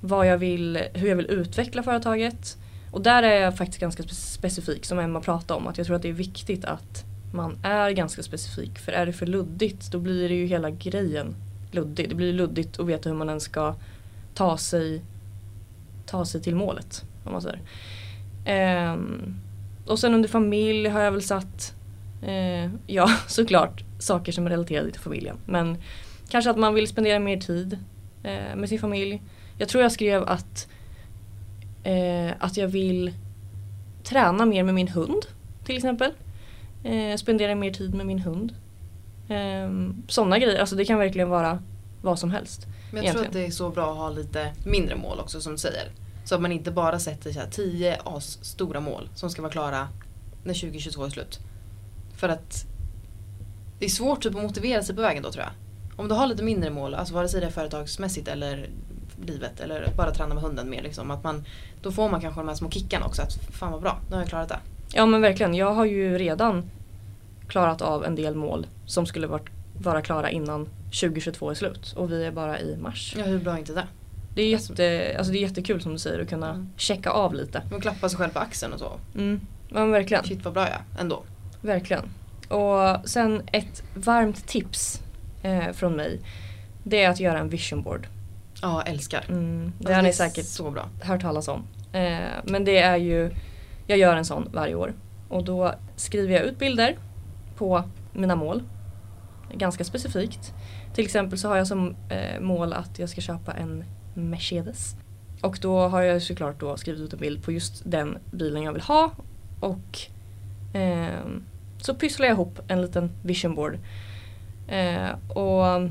Vad 0.00 0.26
jag 0.26 0.38
vill, 0.38 0.82
hur 0.92 1.08
jag 1.08 1.16
vill 1.16 1.30
utveckla 1.30 1.82
företaget. 1.82 2.56
Och 2.90 3.00
där 3.02 3.22
är 3.22 3.42
jag 3.42 3.56
faktiskt 3.56 3.80
ganska 3.80 4.02
specifik 4.02 4.84
som 4.84 4.98
Emma 4.98 5.20
pratade 5.20 5.60
om. 5.60 5.66
Att 5.66 5.78
jag 5.78 5.86
tror 5.86 5.96
att 5.96 6.02
det 6.02 6.08
är 6.08 6.12
viktigt 6.12 6.64
att 6.64 7.04
man 7.32 7.58
är 7.62 7.90
ganska 7.90 8.22
specifik. 8.22 8.78
För 8.78 8.92
är 8.92 9.06
det 9.06 9.12
för 9.12 9.26
luddigt 9.26 9.92
då 9.92 9.98
blir 9.98 10.28
det 10.28 10.34
ju 10.34 10.46
hela 10.46 10.70
grejen 10.70 11.34
luddig. 11.70 12.08
Det 12.08 12.14
blir 12.14 12.32
luddigt 12.32 12.78
att 12.78 12.86
veta 12.86 13.08
hur 13.08 13.16
man 13.16 13.28
ens 13.28 13.44
ska 13.44 13.74
ta 14.34 14.58
sig, 14.58 15.02
ta 16.06 16.24
sig 16.24 16.42
till 16.42 16.54
målet. 16.54 17.04
Om 17.24 17.32
man 17.32 17.42
säger. 17.42 17.60
Ehm, 18.44 19.34
och 19.86 19.98
sen 19.98 20.14
under 20.14 20.28
familj 20.28 20.88
har 20.88 21.00
jag 21.00 21.12
väl 21.12 21.22
satt, 21.22 21.74
eh, 22.22 22.70
ja 22.86 23.10
såklart 23.26 23.84
saker 23.98 24.32
som 24.32 24.46
är 24.46 24.50
relaterade 24.50 24.90
till 24.90 25.00
familjen. 25.00 25.36
Men 25.46 25.76
kanske 26.28 26.50
att 26.50 26.58
man 26.58 26.74
vill 26.74 26.86
spendera 26.88 27.18
mer 27.18 27.36
tid 27.36 27.78
eh, 28.22 28.56
med 28.56 28.68
sin 28.68 28.78
familj. 28.78 29.22
Jag 29.58 29.68
tror 29.68 29.82
jag 29.82 29.92
skrev 29.92 30.22
att, 30.22 30.68
eh, 31.84 32.30
att 32.38 32.56
jag 32.56 32.68
vill 32.68 33.12
träna 34.02 34.46
mer 34.46 34.62
med 34.62 34.74
min 34.74 34.88
hund 34.88 35.22
till 35.64 35.76
exempel. 35.76 36.10
Eh, 36.84 37.16
spendera 37.16 37.54
mer 37.54 37.70
tid 37.72 37.94
med 37.94 38.06
min 38.06 38.18
hund. 38.18 38.54
Eh, 39.28 39.92
Sådana 40.08 40.38
grejer, 40.38 40.60
alltså 40.60 40.76
det 40.76 40.84
kan 40.84 40.98
verkligen 40.98 41.28
vara 41.28 41.62
vad 42.02 42.18
som 42.18 42.30
helst. 42.30 42.66
Men 42.92 43.04
jag 43.04 43.12
tror 43.12 43.20
att 43.22 43.26
Egentligen. 43.26 43.48
det 43.48 43.52
är 43.52 43.56
så 43.56 43.70
bra 43.70 43.90
att 43.92 43.98
ha 43.98 44.10
lite 44.10 44.52
mindre 44.66 44.96
mål 44.96 45.20
också 45.20 45.40
som 45.40 45.52
du 45.52 45.58
säger. 45.58 45.88
Så 46.24 46.34
att 46.34 46.40
man 46.40 46.52
inte 46.52 46.70
bara 46.70 46.98
sätter 46.98 47.32
så 47.32 47.40
här 47.40 47.50
10 47.50 47.98
as 48.04 48.44
stora 48.44 48.80
mål 48.80 49.08
som 49.14 49.30
ska 49.30 49.42
vara 49.42 49.52
klara 49.52 49.88
när 50.44 50.54
2022 50.54 51.04
är 51.04 51.10
slut. 51.10 51.38
För 52.16 52.28
att 52.28 52.66
det 53.78 53.84
är 53.84 53.90
svårt 53.90 54.22
typ 54.22 54.36
att 54.36 54.42
motivera 54.42 54.82
sig 54.82 54.94
på 54.94 55.02
vägen 55.02 55.22
då 55.22 55.32
tror 55.32 55.44
jag. 55.44 55.52
Om 55.96 56.08
du 56.08 56.14
har 56.14 56.26
lite 56.26 56.42
mindre 56.42 56.70
mål, 56.70 56.94
alltså 56.94 57.14
vare 57.14 57.28
sig 57.28 57.40
det 57.40 57.46
är 57.46 57.50
företagsmässigt 57.50 58.28
eller 58.28 58.68
livet 59.26 59.60
eller 59.60 59.92
bara 59.96 60.14
träna 60.14 60.34
med 60.34 60.42
hunden 60.42 60.70
mer 60.70 60.82
liksom. 60.82 61.10
Att 61.10 61.24
man, 61.24 61.44
då 61.82 61.92
får 61.92 62.08
man 62.08 62.20
kanske 62.20 62.40
de 62.40 62.48
här 62.48 62.54
små 62.54 62.70
kickarna 62.70 63.06
också 63.06 63.22
att 63.22 63.34
fan 63.34 63.72
vad 63.72 63.82
bra, 63.82 63.98
nu 64.08 64.14
har 64.14 64.22
jag 64.22 64.28
klarat 64.28 64.48
det. 64.48 64.58
Ja 64.92 65.06
men 65.06 65.20
verkligen, 65.20 65.54
jag 65.54 65.74
har 65.74 65.84
ju 65.84 66.18
redan 66.18 66.70
klarat 67.48 67.82
av 67.82 68.04
en 68.04 68.14
del 68.14 68.34
mål 68.34 68.66
som 68.86 69.06
skulle 69.06 69.26
varit, 69.26 69.48
vara 69.78 70.02
klara 70.02 70.30
innan 70.30 70.68
2022 70.84 71.50
är 71.50 71.54
slut 71.54 71.92
och 71.96 72.12
vi 72.12 72.24
är 72.24 72.32
bara 72.32 72.60
i 72.60 72.76
mars. 72.76 73.14
Ja 73.18 73.24
hur 73.24 73.38
bra 73.38 73.52
är 73.52 73.58
inte 73.58 73.72
det? 73.72 73.86
Det 74.34 74.42
är, 74.42 74.54
Alltså- 74.54 74.72
jätte, 74.72 75.14
alltså 75.18 75.32
det 75.32 75.38
är 75.38 75.40
jättekul 75.42 75.80
som 75.80 75.92
du 75.92 75.98
säger 75.98 76.20
att 76.22 76.28
kunna 76.28 76.50
Mm. 76.50 76.68
checka 76.76 77.10
av 77.10 77.34
lite. 77.34 77.62
Man 77.70 77.80
klappa 77.80 78.08
sig 78.08 78.18
själv 78.18 78.30
på 78.32 78.38
axeln 78.38 78.72
och 78.72 78.78
så. 78.78 78.92
Mm. 79.14 79.40
Ja 79.68 79.84
verkligen, 79.86 80.24
Shit 80.24 80.44
vad 80.44 80.54
bra 80.54 80.68
jag 80.68 81.00
ändå. 81.00 81.22
verkligen. 81.60 82.02
Och 82.48 83.08
sen 83.08 83.42
ett 83.52 83.82
varmt 83.94 84.46
tips 84.48 85.02
eh, 85.42 85.72
från 85.72 85.96
mig 85.96 86.20
det 86.84 87.02
är 87.04 87.10
att 87.10 87.20
göra 87.20 87.38
en 87.38 87.48
vision 87.48 87.82
board. 87.82 88.06
Ja, 88.62 88.82
älskar. 88.82 89.24
Mm, 89.28 89.72
det 89.78 89.84
Alltså, 89.86 89.92
har 89.94 90.02
ni 90.02 90.12
säkert 90.12 90.44
Så 90.46 90.70
bra. 90.70 90.88
hört 91.02 91.20
talas 91.20 91.48
om. 91.48 91.62
Eh, 91.92 92.18
men 92.44 92.64
det 92.64 92.78
är 92.78 92.96
ju, 92.96 93.30
jag 93.86 93.98
gör 93.98 94.16
en 94.16 94.24
sån 94.24 94.48
varje 94.52 94.74
år. 94.74 94.92
Och 95.28 95.44
då 95.44 95.74
skriver 95.96 96.34
jag 96.34 96.42
ut 96.42 96.58
bilder 96.58 96.96
på 97.56 97.82
mina 98.12 98.36
mål. 98.36 98.62
Ganska 99.54 99.84
specifikt. 99.84 100.54
Till 100.94 101.04
exempel 101.04 101.38
så 101.38 101.48
har 101.48 101.56
jag 101.56 101.66
som 101.66 101.96
eh, 102.08 102.40
mål 102.40 102.72
att 102.72 102.98
jag 102.98 103.08
ska 103.08 103.20
köpa 103.20 103.52
en 103.52 103.84
Mercedes. 104.14 104.96
Och 105.42 105.58
då 105.60 105.88
har 105.88 106.02
jag 106.02 106.22
såklart 106.22 106.60
då 106.60 106.76
skrivit 106.76 107.00
ut 107.00 107.12
en 107.12 107.18
bild 107.18 107.44
på 107.44 107.52
just 107.52 107.82
den 107.84 108.18
bilen 108.30 108.62
jag 108.62 108.72
vill 108.72 108.82
ha. 108.82 109.10
Och 109.60 109.98
eh, 110.76 111.26
så 111.80 111.94
pysslar 111.94 112.26
jag 112.26 112.34
ihop 112.34 112.60
en 112.68 112.82
liten 112.82 113.10
vision 113.22 113.54
board. 113.54 113.78
Eh, 114.68 115.36
och 115.36 115.90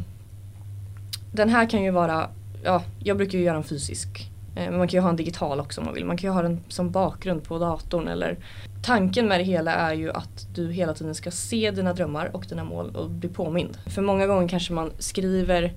den 1.32 1.50
här 1.50 1.70
kan 1.70 1.84
ju 1.84 1.92
vara, 1.92 2.30
ja 2.64 2.84
jag 3.00 3.18
brukar 3.18 3.38
ju 3.38 3.44
göra 3.44 3.58
en 3.58 3.64
fysisk. 3.64 4.32
Eh, 4.56 4.70
men 4.70 4.78
man 4.78 4.88
kan 4.88 4.98
ju 4.98 5.02
ha 5.02 5.10
en 5.10 5.16
digital 5.16 5.60
också 5.60 5.82
om 5.82 5.86
man 5.86 5.94
vill. 5.94 6.06
Man 6.06 6.18
kan 6.18 6.30
ju 6.30 6.34
ha 6.34 6.42
den 6.42 6.60
som 6.68 6.92
bakgrund 6.92 7.44
på 7.44 7.60
datorn 7.60 8.08
eller 8.08 8.38
Tanken 8.84 9.28
med 9.28 9.40
det 9.40 9.44
hela 9.44 9.74
är 9.74 9.94
ju 9.94 10.12
att 10.12 10.48
du 10.56 10.72
hela 10.72 10.94
tiden 10.94 11.16
ska 11.16 11.32
se 11.32 11.72
dina 11.72 11.94
drömmar 11.94 12.36
och 12.36 12.46
dina 12.50 12.64
mål 12.64 12.96
och 12.96 13.10
bli 13.10 13.30
påmind. 13.30 13.78
För 13.86 14.02
många 14.02 14.28
gånger 14.28 14.48
kanske 14.48 14.74
man 14.74 14.92
skriver 15.00 15.74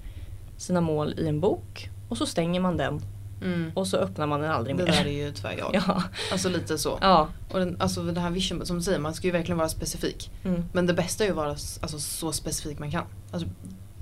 sina 0.57 0.81
mål 0.81 1.15
i 1.19 1.29
en 1.29 1.41
bok 1.41 1.91
och 2.09 2.19
så 2.19 2.27
stänger 2.27 2.61
man 2.61 2.77
den 2.77 3.01
Mm. 3.43 3.71
och 3.75 3.87
så 3.87 3.97
öppnar 3.97 4.27
man 4.27 4.41
den 4.41 4.51
aldrig 4.51 4.77
Det 4.77 4.85
mer. 4.85 4.93
där 4.93 5.05
är 5.05 5.11
ju 5.27 5.33
tyvärr 5.33 5.59
jag. 5.59 5.71
Ja, 5.89 6.03
Alltså 6.33 6.49
lite 6.49 6.79
så. 6.79 6.99
ja. 7.01 7.29
Och 7.53 7.59
den, 7.59 7.77
alltså 7.81 8.03
den 8.03 8.17
här 8.17 8.31
vision, 8.31 8.67
som 8.67 8.77
du 8.77 8.83
säger, 8.83 8.99
man 8.99 9.15
ska 9.15 9.27
ju 9.27 9.33
verkligen 9.33 9.59
vara 9.59 9.69
specifik. 9.69 10.31
Mm. 10.45 10.65
Men 10.73 10.87
det 10.87 10.95
bästa 10.95 11.25
är 11.25 11.29
ju 11.29 11.31
att 11.33 11.37
vara 11.37 11.49
alltså, 11.51 11.99
så 11.99 12.33
specifik 12.33 12.79
man 12.79 12.91
kan. 12.91 13.03
Alltså, 13.31 13.49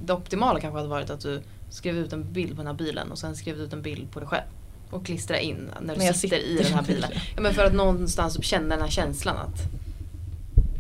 det 0.05 0.13
optimala 0.13 0.61
kanske 0.61 0.79
hade 0.79 0.89
varit 0.89 1.11
att 1.11 1.21
du 1.21 1.43
skrev 1.71 1.97
ut 1.97 2.13
en 2.13 2.33
bild 2.33 2.51
på 2.51 2.57
den 2.57 2.67
här 2.67 2.75
bilen 2.75 3.11
och 3.13 3.19
sen 3.19 3.37
skrev 3.37 3.57
ut 3.61 3.73
en 3.73 3.83
bild 3.83 4.11
på 4.11 4.21
dig 4.21 4.29
själv. 4.29 4.45
Och 4.91 5.07
klistra 5.07 5.39
in 5.39 5.71
när 5.83 5.93
du 5.95 5.99
När 5.99 6.07
jag 6.07 6.17
sitter, 6.17 6.37
i 6.37 6.57
sitter 6.57 6.65
den 6.65 6.75
här 6.75 6.83
bilen. 6.87 7.11
Ja, 7.37 7.43
men 7.43 7.55
för 7.55 7.65
att 7.65 7.75
någonstans 7.75 8.45
känna 8.45 8.69
den 8.69 8.83
här 8.85 8.91
känslan 8.91 9.37
att 9.37 9.63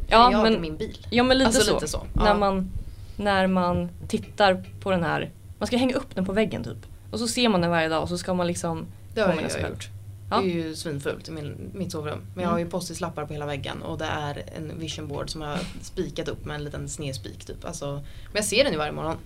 Ja, 0.09 0.33
jag 0.33 0.43
men, 0.43 0.61
min 0.61 0.77
bil. 0.77 1.07
ja 1.11 1.23
men 1.23 1.39
lite 1.39 1.47
Alltså 1.49 1.63
så. 1.63 1.75
lite 1.75 1.89
så. 1.89 2.03
När, 2.13 2.27
Ja. 2.27 2.35
man, 2.35 2.71
när 3.17 3.47
man 3.47 3.89
tittar 4.09 4.65
på 4.81 4.91
den 4.91 5.03
här, 5.03 5.31
man 5.59 5.67
ska 5.67 5.77
hänga 5.77 5.95
upp 5.95 6.15
den 6.15 6.25
på 6.27 6.33
väggen 6.33 6.65
typ. 6.65 6.87
Och 7.15 7.21
så 7.21 7.29
ser 7.29 7.49
man 7.49 7.61
den 7.61 7.71
varje 7.71 7.89
dag 7.89 8.03
och 8.03 8.09
så 8.09 8.19
ska 8.19 8.35
man 8.35 8.47
liksom 8.47 8.87
Det 9.15 9.21
har 9.21 9.29
jag 9.43 9.51
själv. 9.53 9.69
gjort. 9.71 9.89
Ja. 10.31 10.41
Det 10.41 10.47
är 10.51 10.55
ju 10.55 10.75
svinfult 10.75 11.29
i 11.29 11.31
min, 11.33 11.71
mitt 11.75 11.93
sovrum. 11.93 12.19
Men 12.35 12.43
jag 12.45 12.51
har 12.51 12.59
ju 12.59 12.63
Mm. 12.63 12.71
post-it-lappar 12.71 13.27
på 13.27 13.33
hela 13.33 13.47
väggen 13.47 13.83
och 13.83 13.99
det 13.99 14.05
är 14.05 14.43
en 14.57 14.79
vision 14.79 15.09
board 15.09 15.31
som 15.31 15.41
jag 15.41 15.49
har 15.49 15.59
spikat 15.83 16.29
upp 16.29 16.45
med 16.45 16.55
en 16.57 16.65
liten 16.65 16.89
snedspik 16.89 17.45
typ. 17.45 17.65
Alltså, 17.65 17.93
men 18.27 18.35
jag 18.35 18.45
ser 18.45 18.65
den 18.65 18.73
ju 18.73 18.79
varje 18.79 18.93
morgon. 18.93 19.17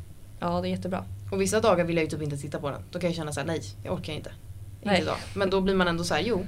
Ja, 0.41 0.61
det 0.61 0.69
är 0.69 0.71
jättebra. 0.71 1.05
Och 1.33 1.41
vissa 1.41 1.61
dagar 1.61 1.85
vill 1.85 1.97
jag 1.97 2.05
ju 2.05 2.11
typ 2.11 2.23
inte 2.23 2.37
titta 2.37 2.59
på 2.59 2.71
den. 2.71 2.81
Då 2.91 2.99
kan 2.99 3.11
jag 3.11 3.17
känna 3.17 3.33
så 3.33 3.41
här: 3.41 3.47
nej, 3.47 3.63
jag 3.85 3.95
orkar 3.95 4.13
inte. 4.13 4.31
Nej. 4.83 4.95
Inte 4.95 5.03
idag. 5.03 5.17
Men 5.35 5.51
då 5.51 5.61
blir 5.61 5.75
man 5.75 5.89
ändå 5.89 6.05
så 6.05 6.15
här: 6.15 6.23
jo. 6.23 6.47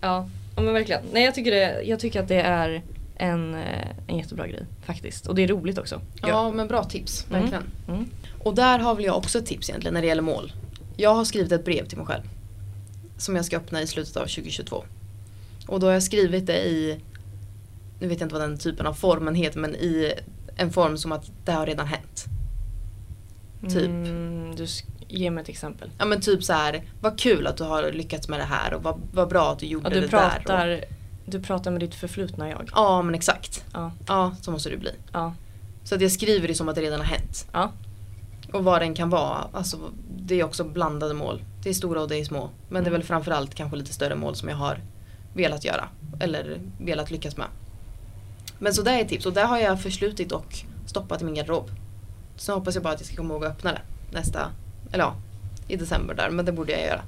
Ja, 0.00 0.28
ja 0.56 0.62
men 0.62 0.74
verkligen. 0.74 1.02
Nej 1.12 1.24
jag 1.24 1.34
tycker, 1.34 1.50
det, 1.50 1.82
jag 1.82 2.00
tycker 2.00 2.22
att 2.22 2.28
det 2.28 2.40
är 2.40 2.82
en, 3.20 3.54
eh, 3.54 3.88
en 4.06 4.18
jättebra 4.18 4.46
grej 4.46 4.66
faktiskt. 4.82 5.26
Och 5.26 5.34
det 5.34 5.42
är 5.42 5.48
roligt 5.48 5.78
också. 5.78 6.00
Ja, 6.22 6.52
men 6.52 6.68
bra 6.68 6.84
tips. 6.84 7.26
Mm. 7.30 7.40
Verkligen. 7.40 7.64
Mm. 7.88 8.06
Och 8.44 8.54
där 8.54 8.78
har 8.78 8.94
väl 8.94 9.04
jag 9.04 9.16
också 9.16 9.38
ett 9.38 9.46
tips 9.46 9.68
egentligen 9.68 9.94
när 9.94 10.00
det 10.00 10.06
gäller 10.06 10.22
mål. 10.22 10.52
Jag 10.96 11.14
har 11.14 11.24
skrivit 11.24 11.52
ett 11.52 11.64
brev 11.64 11.86
till 11.86 11.98
mig 11.98 12.06
själv. 12.06 12.22
Som 13.16 13.36
jag 13.36 13.44
ska 13.44 13.56
öppna 13.56 13.82
i 13.82 13.86
slutet 13.86 14.16
av 14.16 14.20
2022. 14.20 14.84
Och 15.66 15.80
då 15.80 15.86
har 15.86 15.92
jag 15.92 16.02
skrivit 16.02 16.46
det 16.46 16.66
i, 16.66 17.00
nu 18.00 18.08
vet 18.08 18.20
jag 18.20 18.26
inte 18.26 18.34
vad 18.34 18.42
den 18.42 18.58
typen 18.58 18.86
av 18.86 18.94
formen 18.94 19.34
heter, 19.34 19.58
men 19.58 19.74
i 19.74 20.12
en 20.56 20.70
form 20.72 20.96
som 20.96 21.12
att 21.12 21.30
det 21.44 21.52
har 21.52 21.66
redan 21.66 21.86
hänt. 21.86 22.24
Typ. 23.62 23.86
Mm, 23.86 24.56
du, 24.56 24.66
ge 25.08 25.30
mig 25.30 25.42
ett 25.42 25.48
exempel. 25.48 25.90
Ja 25.98 26.04
men 26.04 26.20
typ 26.20 26.44
så 26.44 26.52
här, 26.52 26.82
vad 27.00 27.18
kul 27.18 27.46
att 27.46 27.56
du 27.56 27.64
har 27.64 27.92
lyckats 27.92 28.28
med 28.28 28.38
det 28.38 28.44
här 28.44 28.74
och 28.74 28.82
vad, 28.82 29.00
vad 29.12 29.28
bra 29.28 29.52
att 29.52 29.58
du 29.58 29.66
gjorde 29.66 29.88
Ja, 29.88 29.94
du, 29.94 30.00
det 30.00 30.06
där. 30.06 30.26
Och, 30.26 30.44
pratar, 30.44 30.84
du 31.24 31.40
pratar 31.42 31.70
med 31.70 31.80
ditt 31.80 31.94
förflutna 31.94 32.48
jag. 32.48 32.70
ja 32.74 33.02
men 33.02 33.14
exakt. 33.14 33.64
Ja, 33.72 33.92
Ja, 34.06 34.32
så 34.42 34.50
måste 34.50 34.70
det 34.70 34.76
bli. 34.76 34.90
ja, 35.12 35.34
Så 35.84 35.94
att 35.94 36.00
jag 36.00 36.12
skriver 36.12 36.48
det 36.48 36.54
som 36.54 36.68
att 36.68 36.74
det 36.74 36.80
redan 36.82 37.00
har 37.00 37.06
hänt. 37.06 37.46
ja. 37.52 37.72
Och 38.52 38.64
vad 38.64 38.82
den 38.82 38.94
kan 38.94 39.10
vara, 39.10 39.46
alltså 39.52 39.78
det 40.16 40.40
är 40.40 40.44
också 40.44 40.64
blandade 40.64 41.14
mål. 41.14 41.42
Det 41.62 41.68
är 41.70 41.74
stora 41.74 42.00
och 42.02 42.08
det 42.08 42.16
är 42.20 42.24
små. 42.24 42.50
Men 42.68 42.84
det 42.84 42.88
är 42.88 42.90
Mm. 42.90 42.92
väl 42.92 43.02
framförallt 43.02 43.54
kanske 43.54 43.76
lite 43.76 43.92
större 43.92 44.14
mål 44.14 44.34
som 44.36 44.48
jag 44.48 44.56
har 44.56 44.78
velat 45.34 45.64
göra. 45.64 45.88
Eller 46.20 46.60
velat 46.80 47.10
lyckas 47.10 47.36
med. 47.36 47.46
Men 48.58 48.74
så 48.74 48.82
där 48.82 48.98
är 48.98 49.02
ett 49.02 49.08
tips 49.08 49.26
och 49.26 49.32
där 49.32 49.44
har 49.46 49.58
jag 49.58 49.82
förslutit 49.82 50.32
och 50.32 50.56
stoppat 50.86 51.22
i 51.22 51.24
min 51.24 51.34
garderob. 51.34 51.70
Så 52.36 52.54
hoppas 52.54 52.74
jag 52.74 52.84
bara 52.84 52.94
att 52.94 53.00
jag 53.00 53.06
ska 53.06 53.16
komma 53.16 53.34
ihåg 53.34 53.44
att 53.44 53.50
öppna 53.50 53.72
det 53.72 53.80
nästa, 54.12 54.50
eller 54.92 55.04
ja, 55.04 55.14
i 55.68 55.76
december 55.76 56.14
där. 56.14 56.30
Men 56.30 56.44
det 56.44 56.52
borde 56.52 56.72
jag 56.72 56.82
göra. 56.82 57.02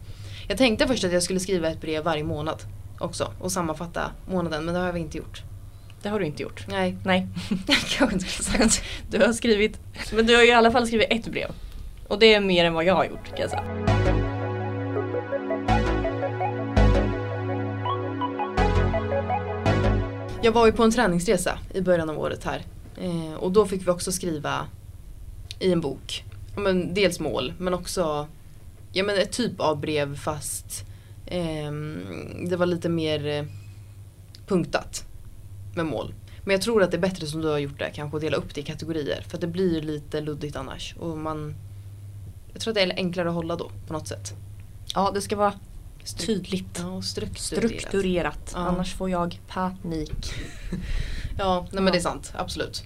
Jag 0.49 0.59
tänkte 0.59 0.87
först 0.87 1.05
att 1.05 1.13
jag 1.13 1.23
skulle 1.23 1.41
skriva 1.41 1.69
ett 1.69 1.81
brev 1.81 2.05
varje 2.05 2.25
månad 2.25 2.63
också 2.99 3.33
och 3.39 3.53
sammanfatta 3.53 4.11
månaden 4.27 4.65
men 4.65 4.75
det 4.75 4.81
har 4.81 4.87
jag 4.87 4.99
inte 4.99 5.19
gjort. 5.19 5.43
Det 6.03 6.09
har 6.09 6.21
du 6.21 6.27
inte 6.27 6.43
gjort. 6.43 6.67
Nej, 6.69 6.97
Nej. 7.05 7.29
det 7.67 7.73
kanske 7.73 8.15
inte 8.15 8.29
skulle 8.29 8.59
sagt. 8.59 8.85
Du 9.11 9.19
har 9.19 9.33
skrivit, 9.33 9.81
men 10.13 10.27
du 10.27 10.37
har 10.37 10.43
i 10.43 10.53
alla 10.53 10.71
fall 10.71 10.87
skrivit 10.87 11.07
ett 11.11 11.27
brev. 11.27 11.51
Och 12.09 12.19
det 12.19 12.35
är 12.35 12.41
mer 12.41 12.65
än 12.65 12.75
vad 12.75 12.85
jag 12.85 12.95
har 12.95 13.05
gjort 13.05 13.27
kan 13.27 13.41
jag 13.41 13.51
säga. 13.51 13.65
Jag 20.45 20.53
var 20.53 20.67
ju 20.67 20.73
på 20.73 20.83
en 20.83 20.91
träningsresa 20.91 21.59
i 21.75 21.81
början 21.81 22.11
av 22.11 22.19
året 22.19 22.45
här. 22.45 22.63
Eh, 22.97 23.35
och 23.35 23.53
då 23.53 23.67
fick 23.67 23.87
vi 23.87 23.91
också 23.91 24.13
skriva 24.13 24.67
i 25.59 25.73
en 25.73 25.81
bok. 25.81 26.25
Men 26.57 26.95
dels 26.95 27.21
mål 27.21 27.53
men 27.59 27.75
också 27.75 28.27
ja, 28.93 29.05
men 29.05 29.19
ett 29.19 29.33
typ 29.33 29.61
av 29.61 29.81
brev 29.81 30.17
fast 30.17 30.85
ehm, 31.33 32.49
det 32.49 32.57
var 32.57 32.67
lite 32.67 32.89
mer 32.89 33.27
eh, 33.27 33.45
punktat 34.47 35.05
med 35.75 35.87
mål. 35.87 36.15
Men 36.45 36.53
jag 36.53 36.63
tror 36.63 36.83
att 36.83 36.91
det 36.91 36.97
är 36.97 37.01
bättre 37.01 37.27
som 37.27 37.41
du 37.41 37.49
har 37.49 37.59
gjort 37.59 37.79
det 37.79 37.91
kanske 37.95 38.17
att 38.17 38.21
dela 38.21 38.37
upp 38.37 38.55
det 38.55 38.61
i 38.61 38.65
kategorier. 38.65 39.25
För 39.29 39.39
det 39.39 39.47
blir 39.47 39.83
lite 39.83 40.21
luddigt 40.21 40.57
annars. 40.57 40.95
Och 40.99 41.19
man, 41.19 41.55
jag 42.53 42.61
tror 42.61 42.71
att 42.71 42.75
det 42.75 42.83
är 42.83 42.97
enklare 42.97 43.29
att 43.29 43.35
hålla 43.35 43.57
då 43.57 43.71
på 43.87 43.93
något 43.93 44.09
sätt. 44.09 44.35
Ja, 44.95 45.11
det 45.15 45.21
ska 45.21 45.37
vara 45.37 45.55
tydligt. 46.19 46.79
Ja, 46.79 47.03
strukturerat. 47.03 47.81
Strukturerat. 47.81 48.51
Ja. 48.55 48.59
Annars 48.59 48.95
får 48.95 49.11
jag 49.11 49.41
panik. 49.49 50.35
Ja, 51.39 51.67
nej 51.71 51.83
men 51.83 51.93
det 51.93 51.99
är 51.99 52.03
sant. 52.03 52.33
Absolut. 52.37 52.83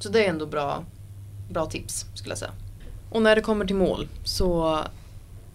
Så 0.00 0.08
det 0.08 0.24
är 0.24 0.30
ändå 0.30 0.46
bra, 0.46 0.84
bra 1.50 1.66
tips 1.66 2.06
skulle 2.14 2.30
jag 2.30 2.38
säga. 2.38 2.52
Och 3.10 3.22
när 3.22 3.36
det 3.36 3.42
kommer 3.42 3.64
till 3.64 3.76
mål 3.76 4.08
så 4.24 4.80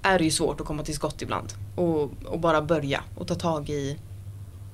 är 0.02 0.18
det 0.18 0.24
ju 0.24 0.32
svårt 0.32 0.62
att 0.62 0.68
komma 0.68 0.84
till 0.84 0.96
skott 0.96 1.22
ibland. 1.22 1.54
Och, 1.76 2.12
och 2.26 2.40
bara 2.40 2.62
börja 2.62 3.04
och 3.16 3.28
ta 3.28 3.36
tag 3.36 3.70
i, 3.70 3.98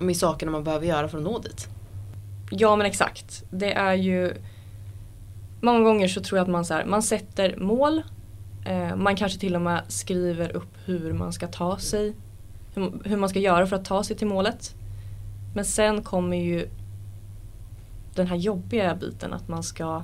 i 0.09 0.13
sakerna 0.13 0.51
man 0.51 0.63
behöver 0.63 0.85
göra 0.85 1.07
för 1.07 1.17
att 1.17 1.23
nå 1.23 1.39
dit. 1.39 1.67
Ja 2.51 2.75
men 2.75 2.85
exakt. 2.85 3.43
Det 3.49 3.73
är 3.73 3.93
ju 3.93 4.33
Många 5.61 5.79
gånger 5.79 6.07
så 6.07 6.21
tror 6.21 6.37
jag 6.37 6.43
att 6.43 6.51
man, 6.51 6.65
så 6.65 6.73
här, 6.73 6.85
man 6.85 7.03
sätter 7.03 7.57
mål. 7.57 8.03
Eh, 8.65 8.95
man 8.95 9.15
kanske 9.15 9.39
till 9.39 9.55
och 9.55 9.61
med 9.61 9.83
skriver 9.87 10.55
upp 10.55 10.77
hur 10.85 11.13
man 11.13 11.33
ska 11.33 11.47
ta 11.47 11.77
sig. 11.77 12.13
Hur, 12.73 12.93
hur 13.03 13.17
man 13.17 13.29
ska 13.29 13.39
göra 13.39 13.67
för 13.67 13.75
att 13.75 13.85
ta 13.85 14.03
sig 14.03 14.17
till 14.17 14.27
målet. 14.27 14.75
Men 15.55 15.65
sen 15.65 16.03
kommer 16.03 16.37
ju 16.37 16.69
den 18.15 18.27
här 18.27 18.35
jobbiga 18.35 18.95
biten 18.95 19.33
att 19.33 19.47
man 19.47 19.63
ska 19.63 20.03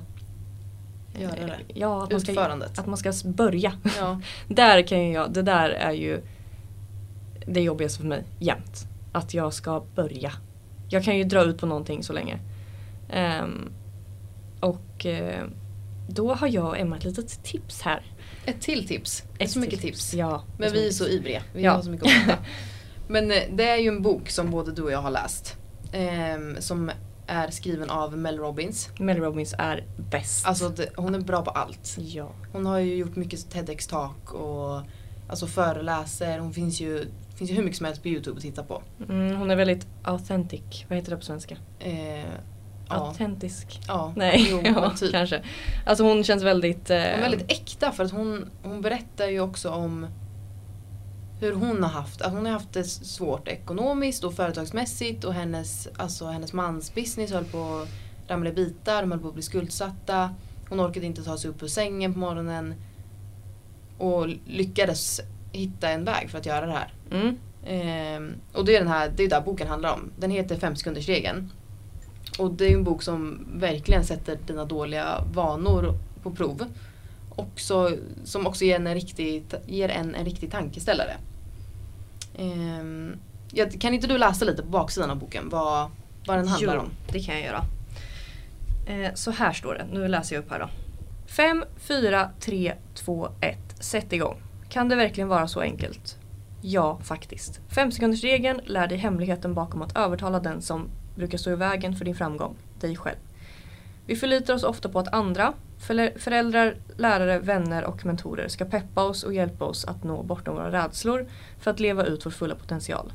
Göra 1.20 1.34
det. 1.34 1.42
Eh, 1.42 1.50
Ja, 1.74 2.04
att 2.04 2.10
man, 2.10 2.20
ska, 2.20 2.32
Utförandet. 2.32 2.78
att 2.78 2.86
man 2.86 2.96
ska 2.96 3.12
börja. 3.24 3.72
Ja, 3.98 4.20
Där 4.48 4.82
kan 4.82 5.04
ju 5.06 5.12
jag, 5.12 5.32
det 5.32 5.42
där 5.42 5.70
är 5.70 5.92
ju 5.92 6.20
det 7.46 7.60
jobbigaste 7.60 7.98
för 8.00 8.06
mig 8.06 8.24
jämt. 8.38 8.86
Att 9.12 9.34
jag 9.34 9.54
ska 9.54 9.84
börja. 9.94 10.32
Jag 10.88 11.04
kan 11.04 11.16
ju 11.18 11.24
dra 11.24 11.42
ut 11.42 11.58
på 11.58 11.66
någonting 11.66 12.02
så 12.02 12.12
länge. 12.12 12.38
Ehm, 13.10 13.68
och 14.60 15.06
eh, 15.06 15.44
då 16.08 16.34
har 16.34 16.48
jag 16.48 16.66
och 16.66 16.78
Emma 16.78 16.96
ett 16.96 17.04
litet 17.04 17.44
tips 17.44 17.82
här. 17.82 18.02
ett 18.46 18.60
till 18.60 18.88
tips. 18.88 19.22
Det 19.38 19.42
är 19.42 19.44
Ett 19.44 19.50
så 19.52 19.58
mycket 19.58 19.80
till 19.80 19.88
tips. 19.90 20.14
Ja, 20.14 20.42
Men 20.58 20.72
vi 20.72 20.86
är 20.88 20.90
så 20.92 21.04
tips. 21.04 21.16
ivriga. 21.16 21.42
Vi 21.54 21.62
Ja. 21.62 21.72
har 21.72 21.82
så 21.82 21.90
mycket 21.90 22.28
att. 22.28 22.38
Men 23.08 23.30
eh, 23.30 23.36
det 23.52 23.68
är 23.68 23.76
ju 23.76 23.88
en 23.88 24.02
bok 24.02 24.30
som 24.30 24.50
både 24.50 24.72
du 24.72 24.82
och 24.82 24.92
jag 24.92 25.02
har 25.02 25.10
läst. 25.10 25.56
ehm, 25.92 26.56
som 26.58 26.90
är 27.26 27.50
skriven 27.50 27.90
av 27.90 28.18
Mel 28.18 28.38
Robbins. 28.38 28.88
Mel 28.98 29.16
Robbins 29.16 29.54
är 29.58 29.84
bäst. 30.10 30.46
Alltså 30.46 30.68
det, 30.68 30.88
hon 30.96 31.14
är 31.14 31.20
bra 31.20 31.42
på 31.42 31.50
allt. 31.50 31.96
ja. 31.98 32.30
Hon 32.52 32.66
har 32.66 32.78
ju 32.78 32.94
gjort 32.96 33.16
mycket 33.16 33.40
TEDx-talk 33.54 34.30
och 34.32 34.82
alltså 35.28 35.46
föreläser. 35.46 36.38
Hon 36.38 36.52
finns 36.52 36.80
ju, 36.80 37.04
finns 37.36 37.50
ju 37.50 37.54
hur 37.54 37.62
mycket 37.62 37.76
som 37.78 37.86
helst 37.86 38.02
på 38.02 38.08
Youtube 38.08 38.36
att 38.36 38.42
titta 38.42 38.62
på. 38.62 38.82
Mm, 39.08 39.36
hon 39.36 39.50
är 39.50 39.56
väldigt 39.56 39.86
authentic. 40.02 40.84
Vad 40.88 40.96
heter 40.98 41.10
det 41.10 41.16
på 41.16 41.22
svenska? 41.24 41.56
Eh, 41.80 42.24
Autentisk. 42.88 43.80
ja, 43.88 44.12
Nej, 44.16 44.46
jo, 44.50 44.60
ja, 44.64 44.90
typ. 44.96 45.10
kanske. 45.12 45.42
Alltså 45.86 46.04
hon 46.04 46.24
känns 46.24 46.42
väldigt... 46.42 46.90
Eh, 46.90 46.96
Hon 46.96 47.04
är 47.06 47.20
väldigt 47.20 47.50
äkta 47.50 47.92
för 47.92 48.04
att 48.04 48.10
hon, 48.10 48.50
hon 48.62 48.80
berättar 48.82 49.26
ju 49.26 49.40
också 49.40 49.70
om 49.70 50.06
hur 51.44 51.54
hon 51.54 51.82
har 51.82 51.90
haft, 51.90 52.22
att 52.22 52.32
hon 52.32 52.46
har 52.46 52.52
haft 52.52 52.72
det 52.72 52.84
svårt 52.84 53.48
ekonomiskt 53.48 54.24
och 54.24 54.34
företagsmässigt 54.34 55.24
och 55.24 55.34
hennes, 55.34 55.88
alltså 55.96 56.26
hennes 56.26 56.52
mans 56.52 56.94
business 56.94 57.32
höll 57.32 57.44
på 57.44 57.58
att 57.82 58.30
ramla 58.30 58.50
i 58.50 58.52
bitar, 58.52 59.00
de 59.00 59.10
höll 59.10 59.20
på 59.20 59.28
att 59.28 59.34
bli 59.34 59.42
skuldsatta. 59.42 60.34
Hon 60.68 60.80
orkade 60.80 61.06
inte 61.06 61.22
ta 61.22 61.38
sig 61.38 61.50
upp 61.50 61.62
ur 61.62 61.66
sängen 61.66 62.12
på 62.12 62.18
morgonen. 62.18 62.74
Och 63.98 64.28
lyckades 64.46 65.20
hitta 65.52 65.88
en 65.88 66.04
väg 66.04 66.30
för 66.30 66.38
att 66.38 66.46
göra 66.46 66.66
det 66.66 66.72
här. 66.72 66.92
mm, 67.10 67.36
Ehm, 67.66 68.32
och 68.52 68.64
det 68.64 68.76
är 68.76 68.78
den 68.78 68.88
här, 68.88 69.12
det 69.16 69.24
är 69.24 69.28
där 69.28 69.40
boken 69.40 69.68
handlar 69.68 69.92
om. 69.92 70.10
Den 70.18 70.30
heter 70.30 70.56
fem 70.56 70.76
sekunders 70.76 71.06
regeln. 71.08 71.52
Och 72.38 72.52
det 72.54 72.64
är 72.64 72.74
en 72.74 72.84
bok 72.84 73.02
som 73.02 73.46
verkligen 73.54 74.04
sätter 74.04 74.38
dina 74.46 74.64
dåliga 74.64 75.24
vanor 75.32 75.94
på 76.22 76.30
prov. 76.30 76.64
Och 77.30 77.60
så, 77.60 77.90
som 78.24 78.46
också 78.46 78.64
ger 78.64 78.76
en 78.76 78.86
en 78.86 78.94
riktig, 78.94 79.44
ger 79.66 79.88
en, 79.88 80.14
en 80.14 80.24
riktig 80.24 80.50
tankeställare. 80.50 81.16
Ja, 83.52 83.66
kan 83.80 83.94
inte 83.94 84.06
du 84.06 84.18
läsa 84.18 84.44
lite 84.44 84.62
på 84.62 84.68
baksidan 84.68 85.10
av 85.10 85.16
boken 85.16 85.48
vad, 85.48 85.90
vad 86.26 86.38
den 86.38 86.48
handlar 86.48 86.74
jo, 86.74 86.80
om? 86.80 86.90
det 87.12 87.20
kan 87.20 87.34
jag 87.34 87.44
göra. 87.44 87.64
Eh, 88.86 89.14
så 89.14 89.30
här 89.30 89.52
står 89.52 89.74
det, 89.74 89.86
nu 89.92 90.08
läser 90.08 90.36
jag 90.36 90.44
upp 90.44 90.50
här 90.50 90.58
då. 90.58 90.68
5, 91.26 91.64
4, 91.76 92.30
3, 92.40 92.74
2, 92.94 93.28
1. 93.40 93.58
Sätt 93.80 94.12
igång. 94.12 94.36
Kan 94.68 94.88
det 94.88 94.96
verkligen 94.96 95.28
vara 95.28 95.48
så 95.48 95.60
enkelt? 95.60 96.18
Ja, 96.60 96.98
faktiskt. 97.02 97.60
5 97.68 97.92
sekunders 97.92 98.22
regeln 98.22 98.60
lär 98.64 98.86
dig 98.86 98.98
hemligheten 98.98 99.54
bakom 99.54 99.82
att 99.82 99.96
övertala 99.96 100.40
den 100.40 100.62
som 100.62 100.88
brukar 101.16 101.38
stå 101.38 101.50
i 101.50 101.56
vägen 101.56 101.96
för 101.96 102.04
din 102.04 102.14
framgång, 102.14 102.56
dig 102.80 102.96
själv. 102.96 103.16
Vi 104.06 104.16
förlitar 104.16 104.54
oss 104.54 104.62
ofta 104.62 104.88
på 104.88 104.98
att 104.98 105.14
andra, 105.14 105.52
föräldrar, 106.16 106.76
lärare, 106.96 107.38
vänner 107.38 107.84
och 107.84 108.06
mentorer 108.06 108.48
ska 108.48 108.64
peppa 108.64 109.04
oss 109.04 109.22
och 109.22 109.34
hjälpa 109.34 109.64
oss 109.64 109.84
att 109.84 110.04
nå 110.04 110.22
bortom 110.22 110.54
våra 110.54 110.72
rädslor 110.72 111.26
för 111.60 111.70
att 111.70 111.80
leva 111.80 112.04
ut 112.04 112.26
vår 112.26 112.30
fulla 112.30 112.54
potential. 112.54 113.12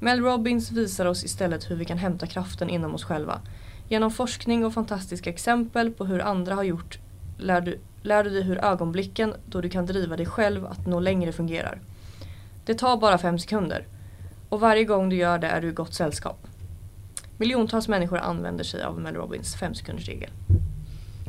Mel 0.00 0.20
Robbins 0.20 0.70
visar 0.70 1.06
oss 1.06 1.24
istället 1.24 1.70
hur 1.70 1.76
vi 1.76 1.84
kan 1.84 1.98
hämta 1.98 2.26
kraften 2.26 2.70
inom 2.70 2.94
oss 2.94 3.04
själva. 3.04 3.40
Genom 3.88 4.10
forskning 4.10 4.64
och 4.64 4.74
fantastiska 4.74 5.30
exempel 5.30 5.90
på 5.90 6.04
hur 6.04 6.20
andra 6.20 6.54
har 6.54 6.62
gjort 6.62 6.98
lär 7.38 7.60
du, 7.60 7.78
lär 8.02 8.24
du 8.24 8.30
dig 8.30 8.42
hur 8.42 8.64
ögonblicken 8.64 9.34
då 9.46 9.60
du 9.60 9.68
kan 9.68 9.86
driva 9.86 10.16
dig 10.16 10.26
själv 10.26 10.66
att 10.66 10.86
nå 10.86 11.00
längre 11.00 11.32
fungerar. 11.32 11.80
Det 12.64 12.74
tar 12.74 12.96
bara 12.96 13.18
fem 13.18 13.38
sekunder. 13.38 13.86
Och 14.48 14.60
varje 14.60 14.84
gång 14.84 15.08
du 15.08 15.16
gör 15.16 15.38
det 15.38 15.46
är 15.46 15.60
du 15.60 15.68
i 15.68 15.72
gott 15.72 15.94
sällskap. 15.94 16.46
Miljontals 17.38 17.88
människor 17.88 18.18
använder 18.18 18.64
sig 18.64 18.82
av 18.82 19.00
Mel 19.00 19.14
Robbins 19.14 19.54
fem 19.56 19.74
sekunders 19.74 20.08
regel. 20.08 20.30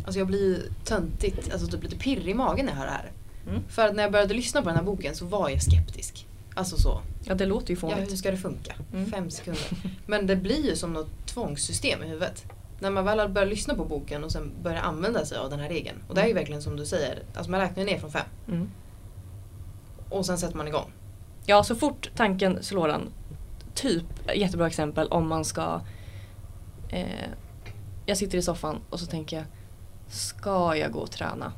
Alltså 0.06 0.20
jag 0.20 0.28
blir 0.28 0.62
töntigt, 0.84 1.54
alltså 1.54 1.68
typ 1.68 1.84
lite 1.84 1.96
pirrig 1.96 2.30
i 2.30 2.34
magen 2.34 2.66
när 2.66 2.74
jag 2.74 2.80
hör 2.80 2.86
det 2.86 2.92
här. 2.92 3.12
Mm. 3.50 3.62
För 3.70 3.88
att 3.88 3.96
när 3.96 4.04
jag 4.04 4.12
började 4.12 4.34
lyssna 4.34 4.62
på 4.62 4.68
den 4.68 4.78
här 4.78 4.84
boken 4.84 5.16
så 5.16 5.26
var 5.26 5.50
jag 5.50 5.62
skeptisk. 5.62 6.28
Alltså 6.56 6.78
så. 6.78 7.02
Ja, 7.24 7.36
det 7.36 7.46
låter 7.46 7.70
ju 7.70 7.76
Ja, 7.76 7.80
fånigt. 7.80 8.12
hur 8.12 8.16
ska 8.18 8.32
det 8.32 8.38
funka? 8.38 8.74
Mm. 8.94 9.12
Fem 9.12 9.30
sekunder. 9.32 9.64
Men 10.06 10.28
det 10.28 10.36
blir 10.36 10.66
ju 10.66 10.76
som 10.76 10.94
något 10.94 11.28
tvångssystem 11.28 12.04
i 12.04 12.08
huvudet. 12.08 12.44
När 12.80 12.90
man 12.90 13.06
väl 13.06 13.20
har 13.20 13.28
börjat 13.28 13.50
lyssna 13.50 13.76
på 13.76 13.86
boken 13.86 14.24
och 14.24 14.32
sen 14.32 14.52
börjar 14.64 14.82
använda 14.82 15.26
sig 15.26 15.38
av 15.38 15.50
den 15.50 15.60
här 15.60 15.70
regeln. 15.70 15.98
Och 16.08 16.16
det 16.16 16.22
är 16.22 16.28
ju 16.28 16.34
verkligen 16.34 16.62
som 16.62 16.76
du 16.76 16.86
säger, 16.86 17.24
alltså 17.36 17.52
man 17.52 17.60
räknar 17.60 17.84
ner 17.84 18.00
från 18.00 18.12
fem. 18.12 18.26
Mm. 18.48 18.70
Och 20.10 20.26
sen 20.26 20.38
sätter 20.38 20.58
man 20.58 20.68
igång. 20.68 20.92
Ja, 21.46 21.64
så 21.64 21.76
fort 21.76 22.10
tanken 22.16 22.64
slår 22.64 22.90
en. 22.90 23.10
Typ, 23.74 24.06
jättebra 24.36 24.68
exempel 24.68 25.08
om 25.08 25.28
man 25.28 25.46
ska... 25.46 25.82
Eh, 26.90 27.30
jag 28.06 28.18
sitter 28.18 28.38
i 28.38 28.42
soffan 28.42 28.82
och 28.90 29.00
så 29.00 29.06
tänker 29.06 29.38
jag, 29.38 29.46
ska 30.08 30.76
jag 30.76 30.92
gå 30.92 31.00
och 31.00 31.12
träna? 31.12 31.54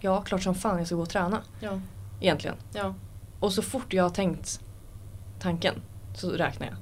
Ja, 0.00 0.22
klart 0.22 0.42
som 0.42 0.54
fan 0.54 0.78
jag 0.78 0.86
ska 0.86 0.96
gå 0.96 1.02
och 1.02 1.10
träna. 1.10 1.42
Ja. 1.60 1.80
Egentligen. 2.20 2.56
ja. 2.74 2.94
Och 3.40 3.52
så 3.52 3.62
fort 3.62 3.92
jag 3.92 4.02
har 4.02 4.10
tänkt 4.10 4.60
tanken 5.40 5.74
så 6.14 6.30
räknar 6.30 6.66
jag. 6.66 6.76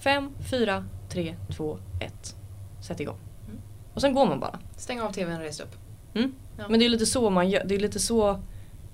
Fem, 0.00 0.30
fyra, 0.50 0.84
tre, 1.08 1.36
två, 1.56 1.78
ett. 2.00 2.36
Sätt 2.80 3.00
igång. 3.00 3.18
Mm. 3.46 3.60
Och 3.94 4.00
sen 4.00 4.14
går 4.14 4.26
man 4.26 4.40
bara. 4.40 4.58
Stäng 4.76 5.00
av 5.00 5.12
tvn 5.12 5.36
och 5.36 5.42
res 5.42 5.60
upp. 5.60 5.76
Mm. 6.14 6.34
Ja. 6.58 6.64
Men 6.68 6.80
det 6.80 6.86
är 6.86 6.88
lite 6.88 7.06
så 7.06 7.30
man 7.30 7.50
gör, 7.50 7.64
det 7.64 7.74
är 7.74 7.78
lite 7.78 7.98
så 8.00 8.40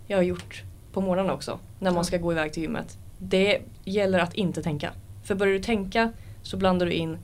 jag 0.06 0.18
har 0.18 0.22
gjort 0.22 0.62
på 0.92 1.00
morgnarna 1.00 1.32
också. 1.32 1.58
När 1.78 1.90
man 1.90 2.04
ska 2.04 2.18
gå 2.18 2.32
iväg 2.32 2.52
till 2.52 2.62
gymmet. 2.62 2.98
Det 3.18 3.62
gäller 3.84 4.18
att 4.18 4.34
inte 4.34 4.62
tänka. 4.62 4.92
För 5.22 5.34
börjar 5.34 5.52
du 5.54 5.60
tänka 5.60 6.12
så 6.42 6.56
blandar 6.56 6.86
du 6.86 6.92
in 6.92 7.18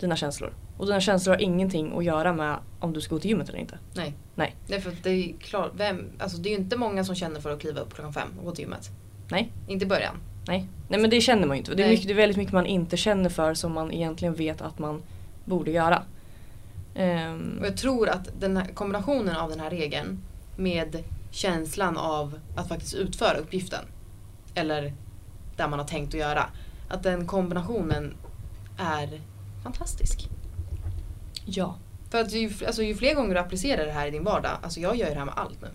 dina 0.00 0.16
känslor. 0.16 0.52
Och 0.76 0.86
dina 0.86 1.00
känslor 1.00 1.34
har 1.34 1.40
ingenting 1.42 1.98
att 1.98 2.04
göra 2.04 2.32
med 2.32 2.56
om 2.80 2.92
du 2.92 3.00
ska 3.00 3.14
gå 3.14 3.20
till 3.20 3.30
gymmet 3.30 3.48
eller 3.48 3.58
inte. 3.58 3.78
Nej. 3.94 4.14
Nej. 4.34 4.56
Nej 4.66 4.80
för 4.80 4.96
det 5.02 5.10
är 5.10 5.32
klart, 5.40 5.70
vem, 5.74 6.08
alltså 6.18 6.38
det 6.38 6.48
är 6.48 6.50
ju 6.50 6.56
inte 6.56 6.76
många 6.76 7.04
som 7.04 7.14
känner 7.14 7.40
för 7.40 7.50
att 7.52 7.60
kliva 7.60 7.80
upp 7.80 7.94
klockan 7.94 8.12
fem 8.12 8.28
och 8.38 8.44
gå 8.44 8.50
till 8.52 8.62
gymmet. 8.64 8.90
Nej. 9.30 9.52
Inte 9.68 9.84
i 9.84 9.88
början. 9.88 10.14
Nej. 10.46 10.66
Nej 10.88 11.00
men 11.00 11.10
det 11.10 11.20
känner 11.20 11.46
man 11.46 11.56
ju 11.56 11.58
inte. 11.58 11.74
Det 11.74 11.82
är, 11.82 11.88
mycket, 11.88 12.06
det 12.06 12.12
är 12.12 12.16
väldigt 12.16 12.36
mycket 12.36 12.52
man 12.52 12.66
inte 12.66 12.96
känner 12.96 13.30
för 13.30 13.54
som 13.54 13.72
man 13.72 13.92
egentligen 13.92 14.34
vet 14.34 14.60
att 14.62 14.78
man 14.78 15.02
borde 15.44 15.70
göra. 15.70 16.02
Ehm, 16.94 17.56
Och 17.60 17.66
jag 17.66 17.76
tror 17.76 18.08
att 18.08 18.28
den 18.40 18.56
här 18.56 18.66
kombinationen 18.74 19.36
av 19.36 19.50
den 19.50 19.60
här 19.60 19.70
regeln 19.70 20.22
med 20.56 21.04
känslan 21.30 21.96
av 21.96 22.38
att 22.56 22.68
faktiskt 22.68 22.94
utföra 22.94 23.38
uppgiften. 23.38 23.84
Eller 24.54 24.92
där 25.56 25.68
man 25.68 25.78
har 25.78 25.86
tänkt 25.86 26.14
att 26.14 26.20
göra. 26.20 26.46
Att 26.90 27.02
den 27.02 27.26
kombinationen 27.26 28.14
är 28.78 29.20
fantastisk. 29.62 30.28
ja. 31.44 31.78
För 32.10 32.20
att 32.20 32.32
ju, 32.32 32.52
alltså, 32.66 32.82
ju 32.82 32.94
fler 32.94 33.14
gånger 33.14 33.34
du 33.34 33.40
applicerar 33.40 33.86
det 33.86 33.92
här 33.92 34.06
i 34.06 34.10
din 34.10 34.24
vardag, 34.24 34.58
alltså 34.62 34.80
jag 34.80 34.96
gör 34.96 35.10
det 35.10 35.18
här 35.18 35.24
med 35.24 35.34
allt 35.36 35.62
nu. 35.62 35.68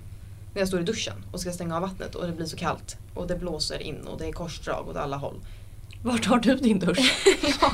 När 0.53 0.61
jag 0.61 0.67
står 0.67 0.79
i 0.79 0.83
duschen 0.83 1.25
och 1.31 1.39
ska 1.39 1.51
stänga 1.51 1.75
av 1.75 1.81
vattnet 1.81 2.15
och 2.15 2.27
det 2.27 2.33
blir 2.33 2.45
så 2.45 2.57
kallt 2.57 2.97
och 3.13 3.27
det 3.27 3.35
blåser 3.35 3.81
in 3.81 4.07
och 4.07 4.19
det 4.19 4.27
är 4.27 4.31
korsdrag 4.31 4.87
åt 4.87 4.95
alla 4.95 5.17
håll. 5.17 5.39
Vart 6.03 6.25
har 6.25 6.39
du 6.39 6.55
din 6.55 6.79
dusch? 6.79 7.25
ja, 7.61 7.71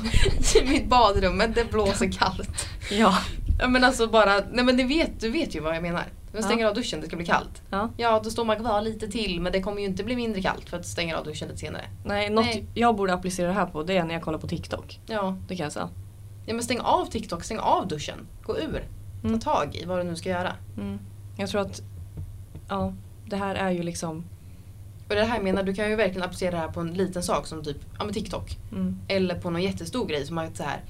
i 0.62 0.69
mitt 0.69 0.88
badrum, 0.88 1.38
men 1.38 1.54
det 1.54 1.71
blåser 1.71 2.12
kallt. 2.12 2.67
ja. 2.91 3.17
Ja 3.59 3.67
men 3.67 3.83
alltså 3.83 4.07
bara, 4.07 4.33
nej 4.51 4.65
men 4.65 4.77
du 4.77 4.83
vet, 4.83 5.19
du 5.19 5.29
vet 5.29 5.55
ju 5.55 5.59
vad 5.59 5.75
jag 5.75 5.81
menar. 5.83 6.03
Jag 6.33 6.43
stänger 6.43 6.63
Ja. 6.63 6.69
av 6.69 6.75
duschen, 6.75 7.01
det 7.01 7.07
ska 7.07 7.15
bli 7.15 7.25
kallt. 7.25 7.61
ja. 7.69 7.89
Ja, 7.97 8.21
då 8.23 8.29
står 8.29 8.45
man 8.45 8.55
kvar 8.59 8.81
lite 8.81 9.07
till 9.07 9.41
men 9.41 9.51
det 9.51 9.61
kommer 9.61 9.79
ju 9.81 9.85
inte 9.87 10.03
bli 10.03 10.15
mindre 10.15 10.41
kallt 10.41 10.69
för 10.69 10.77
att 10.77 10.85
stänga 10.85 11.17
av 11.17 11.25
duschen 11.25 11.47
lite 11.47 11.59
senare. 11.59 11.85
Nej, 12.05 12.29
något 12.29 12.45
Nej. 12.45 12.65
jag 12.73 12.95
borde 12.95 13.13
applicera 13.13 13.47
det 13.47 13.53
här 13.53 13.65
på 13.65 13.83
det 13.83 13.97
är 13.97 14.03
när 14.03 14.13
jag 14.13 14.23
kollar 14.23 14.39
på 14.39 14.47
TikTok. 14.47 14.99
Ja, 15.07 15.37
Det 15.47 15.55
kan 15.55 15.63
jag 15.63 15.73
säga. 15.73 15.89
ja 16.45 16.53
men 16.53 16.63
stäng 16.63 16.79
av 16.79 17.05
TikTok, 17.05 17.43
stäng 17.43 17.59
av 17.59 17.87
duschen. 17.87 18.27
Gå 18.43 18.57
ur. 18.57 18.87
Mm. 19.23 19.39
Ta 19.39 19.53
tag 19.53 19.75
i 19.75 19.85
vad 19.85 19.99
du 19.99 20.03
nu 20.03 20.15
ska 20.15 20.29
göra. 20.29 20.53
Mm. 20.77 20.99
Jag 21.37 21.49
tror 21.49 21.61
att 21.61 21.81
ja, 22.69 22.93
det 23.25 23.35
här 23.35 23.55
är 23.55 23.71
ju 23.71 23.83
liksom 23.83 24.23
Och 25.09 25.15
det 25.15 25.23
här 25.23 25.35
jag 25.35 25.43
menar, 25.43 25.63
du 25.63 25.73
kan 25.73 25.89
ju 25.89 25.95
verkligen 25.95 26.23
applicera 26.23 26.51
det 26.51 26.57
här 26.57 26.67
på 26.67 26.79
en 26.79 26.93
liten 26.93 27.23
sak 27.23 27.47
som 27.47 27.63
typ 27.63 27.77
ja, 27.99 28.05
men 28.05 28.13
TikTok. 28.13 28.57
Mm. 28.71 28.97
Eller 29.07 29.35
på 29.35 29.49
någon 29.49 29.61
jättestor 29.63 30.05
grej 30.07 30.25
som 30.25 30.37
att 30.37 30.57
så 30.57 30.63
här. 30.63 30.81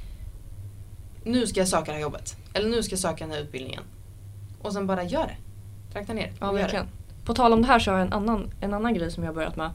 Nu 1.23 1.47
ska 1.47 1.59
jag 1.59 1.67
söka 1.67 1.85
det 1.85 1.91
här 1.91 1.99
jobbet. 2.01 2.35
Eller 2.53 2.69
nu 2.69 2.83
ska 2.83 2.91
jag 2.93 2.99
söka 2.99 3.23
den 3.25 3.33
här 3.33 3.41
utbildningen. 3.41 3.83
Och 4.61 4.73
sen 4.73 4.87
bara 4.87 5.03
gör 5.03 5.23
det. 5.27 5.35
Trakta 5.93 6.13
ner 6.13 6.31
Ja, 6.39 6.51
verkligen. 6.51 6.87
På 7.25 7.33
tal 7.33 7.53
om 7.53 7.61
det 7.61 7.67
här 7.67 7.79
så 7.79 7.91
har 7.91 7.97
jag 7.97 8.07
en 8.07 8.13
annan, 8.13 8.51
en 8.61 8.73
annan 8.73 8.93
grej 8.93 9.11
som 9.11 9.23
jag 9.23 9.29
har 9.29 9.35
börjat 9.35 9.55
med. 9.55 9.71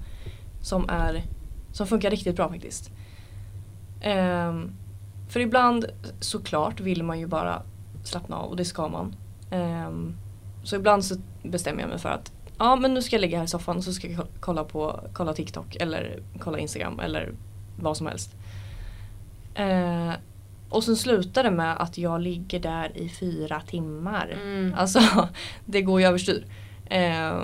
Som, 0.62 0.88
är, 0.88 1.22
som 1.72 1.86
funkar 1.86 2.10
riktigt 2.10 2.36
bra 2.36 2.48
faktiskt. 2.48 2.90
Ehm, 4.02 4.70
för 5.28 5.40
ibland 5.40 5.86
såklart 6.20 6.80
vill 6.80 7.02
man 7.02 7.18
ju 7.20 7.26
bara 7.26 7.62
slappna 8.04 8.36
av 8.36 8.50
och 8.50 8.56
det 8.56 8.64
ska 8.64 8.88
man. 8.88 9.16
Ehm, 9.50 10.14
så 10.64 10.76
ibland 10.76 11.04
så 11.04 11.14
bestämmer 11.42 11.80
jag 11.80 11.88
mig 11.88 11.98
för 11.98 12.08
att 12.08 12.32
ja 12.58 12.76
men 12.76 12.94
nu 12.94 13.02
ska 13.02 13.16
jag 13.16 13.20
ligga 13.20 13.38
här 13.38 13.44
i 13.44 13.48
soffan 13.48 13.76
och 13.76 13.84
så 13.84 13.92
ska 13.92 14.08
jag 14.08 14.16
ko- 14.20 14.26
kolla 14.40 14.64
på 14.64 15.00
kolla 15.12 15.32
TikTok 15.32 15.76
eller 15.76 16.22
kolla 16.40 16.58
Instagram 16.58 17.00
eller 17.00 17.32
vad 17.78 17.96
som 17.96 18.06
helst. 18.06 18.34
Ehm, 19.54 20.12
och 20.68 20.84
sen 20.84 20.96
slutar 20.96 21.44
det 21.44 21.50
med 21.50 21.76
att 21.82 21.98
jag 21.98 22.20
ligger 22.20 22.60
där 22.60 22.96
i 22.96 23.08
fyra 23.08 23.60
timmar. 23.60 24.38
Mm. 24.42 24.74
Alltså 24.76 25.00
det 25.64 25.82
går 25.82 26.00
ju 26.00 26.06
överstyr. 26.06 26.46
Eh, 26.86 27.42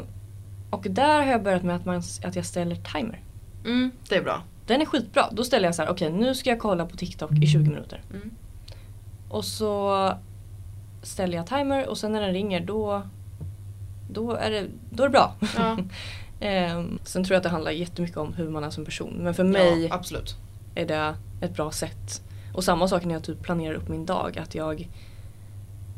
och 0.70 0.86
där 0.90 1.22
har 1.22 1.30
jag 1.30 1.42
börjat 1.42 1.62
med 1.62 1.76
att, 1.76 1.84
man, 1.84 2.02
att 2.24 2.36
jag 2.36 2.46
ställer 2.46 2.76
timer. 2.76 3.20
Mm, 3.64 3.90
det 4.08 4.16
är 4.16 4.22
bra. 4.22 4.42
Den 4.66 4.80
är 4.80 4.86
skitbra. 4.86 5.28
Då 5.32 5.44
ställer 5.44 5.68
jag 5.68 5.74
så 5.74 5.82
här, 5.82 5.90
okej 5.90 6.12
nu 6.12 6.34
ska 6.34 6.50
jag 6.50 6.58
kolla 6.58 6.86
på 6.86 6.96
TikTok 6.96 7.32
i 7.32 7.46
20 7.46 7.70
minuter. 7.70 8.02
Mm. 8.10 8.30
Och 9.28 9.44
så 9.44 10.12
ställer 11.02 11.36
jag 11.36 11.46
timer 11.46 11.88
och 11.88 11.98
sen 11.98 12.12
när 12.12 12.20
den 12.20 12.32
ringer 12.32 12.60
då, 12.60 13.02
då, 14.10 14.32
är, 14.32 14.50
det, 14.50 14.66
då 14.90 15.02
är 15.02 15.08
det 15.08 15.12
bra. 15.12 15.34
Ja, 15.56 15.78
eh, 16.46 16.84
sen 17.04 17.24
tror 17.24 17.34
jag 17.34 17.36
att 17.36 17.42
det 17.42 17.48
handlar 17.48 17.70
jättemycket 17.70 18.16
om 18.16 18.32
hur 18.32 18.50
man 18.50 18.64
är 18.64 18.70
som 18.70 18.84
person. 18.84 19.14
Men 19.18 19.34
för 19.34 19.44
mig 19.44 19.84
ja, 19.84 19.94
absolut. 19.94 20.36
är 20.74 20.86
det 20.86 21.14
ett 21.40 21.54
bra 21.54 21.70
sätt. 21.70 22.22
Och 22.52 22.64
samma 22.64 22.88
sak 22.88 23.04
när 23.04 23.14
jag 23.14 23.24
typ 23.24 23.42
planerar 23.42 23.74
upp 23.74 23.88
min 23.88 24.06
dag. 24.06 24.38
Att 24.38 24.54
jag 24.54 24.88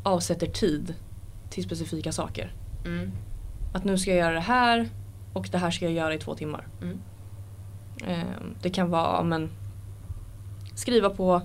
avsätter 0.03 0.47
tid 0.47 0.95
till 1.51 1.64
specifika 1.64 2.12
saker. 2.12 2.53
Mm. 2.85 3.11
Att 3.75 3.85
nu 3.85 3.99
ska 3.99 4.11
jag 4.11 4.19
göra 4.19 4.35
det 4.35 4.40
här 4.40 4.88
och 5.33 5.49
det 5.53 5.59
här 5.59 5.71
ska 5.71 5.85
jag 5.85 5.95
göra 5.95 6.14
i 6.14 6.19
två 6.19 6.35
timmar. 6.35 6.67
Mm. 6.83 6.99
Eh, 8.07 8.43
det 8.62 8.71
kan 8.71 8.90
vara 8.90 9.23
men, 9.23 9.51
skriva, 10.75 11.11
på, 11.11 11.43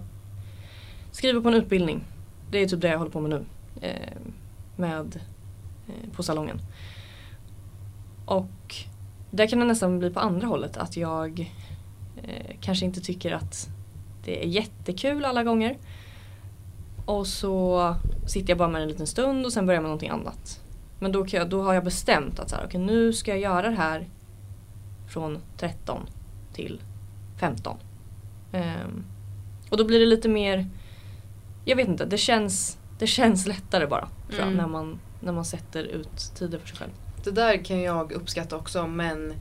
skriva 1.11 1.41
på 1.41 1.47
en 1.47 1.53
utbildning. 1.53 2.03
Det 2.51 2.57
är 2.57 2.67
typ 2.67 2.81
det 2.81 2.87
jag 2.87 2.97
håller 2.97 3.11
på 3.11 3.19
med 3.19 3.29
nu. 3.29 3.45
Eh, 3.81 4.17
med, 4.75 5.19
eh, 5.87 6.09
på 6.15 6.23
salongen. 6.23 6.61
Och 8.25 8.75
där 9.31 9.47
kan 9.47 9.59
det 9.59 9.65
nästan 9.65 9.99
bli 9.99 10.09
på 10.09 10.19
andra 10.19 10.47
hållet. 10.47 10.77
Att 10.77 10.97
jag 10.97 11.39
eh, 12.23 12.55
kanske 12.61 12.85
inte 12.85 13.01
tycker 13.01 13.31
att 13.31 13.69
det 14.29 14.43
är 14.43 14.47
jättekul 14.47 15.25
alla 15.25 15.43
gånger. 15.43 15.77
Och 17.05 17.27
så 17.27 17.95
sitter 18.27 18.49
jag 18.49 18.57
bara 18.57 18.67
med 18.67 18.81
en 18.81 18.87
liten 18.87 19.07
stund 19.07 19.45
och 19.45 19.53
sen 19.53 19.65
börjar 19.65 19.75
jag 19.75 19.81
med 19.81 19.89
någonting 19.89 20.09
annat. 20.09 20.61
Men 20.99 21.11
då, 21.11 21.25
jag, 21.29 21.49
då 21.49 21.61
har 21.63 21.73
jag 21.73 21.83
bestämt 21.83 22.39
att 22.39 22.49
så 22.49 22.55
här, 22.55 22.65
okay, 22.65 22.81
nu 22.81 23.13
ska 23.13 23.31
jag 23.31 23.39
göra 23.39 23.69
det 23.69 23.75
här 23.75 24.07
från 25.07 25.37
13 25.57 26.09
till 26.53 26.81
15. 27.39 27.77
Ehm, 28.51 29.05
och 29.69 29.77
då 29.77 29.85
blir 29.85 29.99
det 29.99 30.05
lite 30.05 30.29
mer, 30.29 30.67
jag 31.65 31.75
vet 31.75 31.87
inte, 31.87 32.05
det 32.05 32.17
känns, 32.17 32.77
det 32.99 33.07
känns 33.07 33.47
lättare 33.47 33.87
bara 33.87 34.09
tror 34.27 34.39
jag, 34.39 34.47
Mm. 34.47 34.57
när, 34.57 34.67
man, 34.67 34.99
när 35.19 35.31
man 35.31 35.45
sätter 35.45 35.83
ut 35.83 36.31
tider 36.35 36.59
för 36.59 36.67
sig 36.67 36.77
själv. 36.77 36.91
Det 37.23 37.31
där 37.31 37.65
kan 37.65 37.81
jag 37.81 38.11
uppskatta 38.11 38.55
också 38.57 38.87
men 38.87 39.33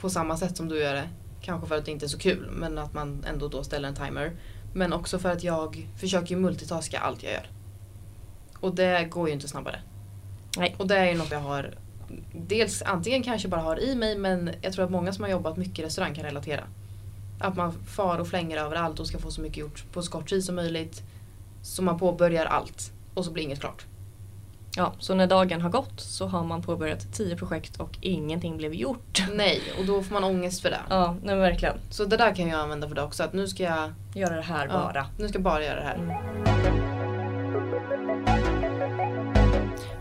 på 0.00 0.10
samma 0.10 0.36
sätt 0.36 0.56
som 0.56 0.68
du 0.68 0.78
gör 0.78 0.94
det. 0.94 1.08
Kanske 1.40 1.68
för 1.68 1.78
att 1.78 1.84
det 1.84 1.90
inte 1.90 2.06
är 2.06 2.08
så 2.08 2.18
kul 2.18 2.48
men 2.50 2.78
att 2.78 2.94
man 2.94 3.24
ändå 3.28 3.48
då 3.48 3.64
ställer 3.64 3.88
en 3.88 3.94
timer. 3.94 4.32
Men 4.74 4.92
också 4.92 5.18
för 5.18 5.30
att 5.30 5.44
jag 5.44 5.88
försöker 5.96 6.36
multitaska 6.36 6.98
allt 6.98 7.22
jag 7.22 7.32
gör. 7.32 7.50
Och 8.60 8.74
det 8.74 9.08
går 9.10 9.28
ju 9.28 9.34
inte 9.34 9.48
snabbare. 9.48 9.80
Nej. 10.56 10.74
Och 10.78 10.86
det 10.86 10.96
är 10.96 11.06
ju 11.06 11.18
något 11.18 11.30
jag 11.30 11.40
har 11.40 11.74
Dels 12.32 12.82
antingen 12.82 13.22
kanske 13.22 13.48
bara 13.48 13.60
har 13.60 13.80
i 13.80 13.94
mig 13.94 14.18
men 14.18 14.50
jag 14.60 14.72
tror 14.72 14.84
att 14.84 14.90
många 14.90 15.12
som 15.12 15.24
har 15.24 15.30
jobbat 15.30 15.56
mycket 15.56 15.78
i 15.78 15.82
restaurang 15.82 16.14
kan 16.14 16.24
relatera. 16.24 16.64
Att 17.40 17.56
man 17.56 17.72
far 17.72 18.18
och 18.18 18.28
flänger 18.28 18.56
överallt 18.56 19.00
och 19.00 19.06
ska 19.06 19.18
få 19.18 19.30
så 19.30 19.40
mycket 19.40 19.58
gjort 19.58 19.84
på 19.92 20.02
så 20.02 20.10
kort 20.10 20.28
tid 20.28 20.44
som 20.44 20.54
möjligt. 20.54 21.02
Så 21.62 21.82
man 21.82 21.98
påbörjar 21.98 22.46
allt 22.46 22.92
och 23.14 23.24
så 23.24 23.30
blir 23.30 23.44
inget 23.44 23.60
klart. 23.60 23.86
Ja, 24.78 24.92
så 24.98 25.14
när 25.14 25.26
dagen 25.26 25.60
har 25.60 25.70
gått 25.70 26.00
så 26.00 26.26
har 26.26 26.44
man 26.44 26.62
påbörjat 26.62 27.12
10 27.12 27.36
projekt 27.36 27.80
och 27.80 27.98
ingenting 28.00 28.56
blev 28.56 28.74
gjort. 28.74 29.22
Nej, 29.32 29.60
och 29.78 29.84
då 29.86 30.02
får 30.02 30.12
man 30.14 30.24
ångest 30.24 30.62
för 30.62 30.70
det. 30.70 30.80
Ja, 30.88 31.16
nej 31.22 31.36
verkligen. 31.36 31.74
Så 31.90 32.04
det 32.04 32.16
där 32.16 32.34
kan 32.34 32.48
jag 32.48 32.60
använda 32.60 32.88
för 32.88 32.94
det 32.94 33.02
också. 33.02 33.22
Att 33.22 33.32
nu 33.32 33.48
ska 33.48 33.62
jag 33.62 33.92
Göra 34.14 34.36
det 34.36 34.42
här 34.42 34.66
ja, 34.66 34.72
bara. 34.72 35.06
nu 35.18 35.28
ska 35.28 35.36
jag 35.36 35.42
bara 35.42 35.64
göra 35.64 35.80
det 35.80 35.86
här. 35.86 35.94
Mm. 35.94 37.18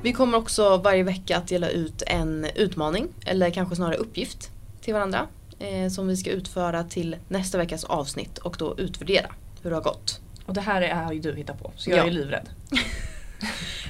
Vi 0.02 0.14
kommer 0.14 0.38
också 0.38 0.78
varje 0.78 1.04
vecka 1.04 1.38
att 1.38 1.48
dela 1.48 1.70
ut 1.70 2.04
en 2.08 2.46
utmaning 2.56 3.08
eller 3.26 3.50
kanske 3.50 3.76
snarare 3.76 3.96
uppgift 3.96 4.52
till 4.82 4.94
varandra. 4.94 5.28
Eh, 5.60 5.90
som 5.90 6.08
vi 6.08 6.18
ska 6.18 6.30
utföra 6.30 6.84
till 6.84 7.16
nästa 7.28 7.58
veckas 7.58 7.84
avsnitt 7.84 8.38
och 8.38 8.56
då 8.60 8.76
utvärdera 8.78 9.28
hur 9.62 9.70
det 9.70 9.76
har 9.76 9.84
gått. 9.84 10.22
Och 10.46 10.54
det 10.54 10.62
här 10.62 10.82
är, 10.82 10.94
har 10.96 11.14
ju 11.14 11.20
du 11.20 11.36
hittat 11.36 11.60
på, 11.64 11.72
så 11.76 11.90
jag 11.90 12.00
Ja. 12.00 12.04
är 12.08 12.12
livrädd. 12.12 12.50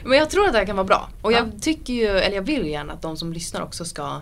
Men 0.03 0.17
jag 0.17 0.29
tror 0.29 0.45
att 0.45 0.51
det 0.53 0.59
här 0.59 0.65
kan 0.65 0.75
vara 0.75 0.87
bra. 0.87 1.09
Och 1.21 1.31
jag 1.31 1.47
Ja. 1.47 1.51
tycker 1.61 1.93
ju, 1.93 2.07
eller 2.07 2.35
jag 2.35 2.41
vill 2.43 2.67
gärna 2.67 2.93
att 2.93 3.01
de 3.01 3.17
som 3.17 3.33
lyssnar 3.33 3.61
också 3.61 3.85
ska 3.85 4.21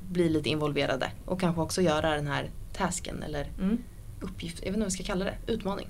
bli 0.00 0.28
lite 0.28 0.48
involverade. 0.48 1.10
Och 1.24 1.40
kanske 1.40 1.60
också 1.62 1.82
göra 1.82 2.10
den 2.14 2.26
här 2.26 2.50
tasken 2.76 3.22
eller 3.22 3.46
Mm. 3.58 3.78
uppgift, 4.20 4.56
jag 4.58 4.60
vet 4.64 4.68
inte 4.68 4.78
vad 4.78 4.86
vi 4.86 4.90
ska 4.90 5.04
kalla 5.04 5.24
det, 5.24 5.52
utmaning. 5.52 5.88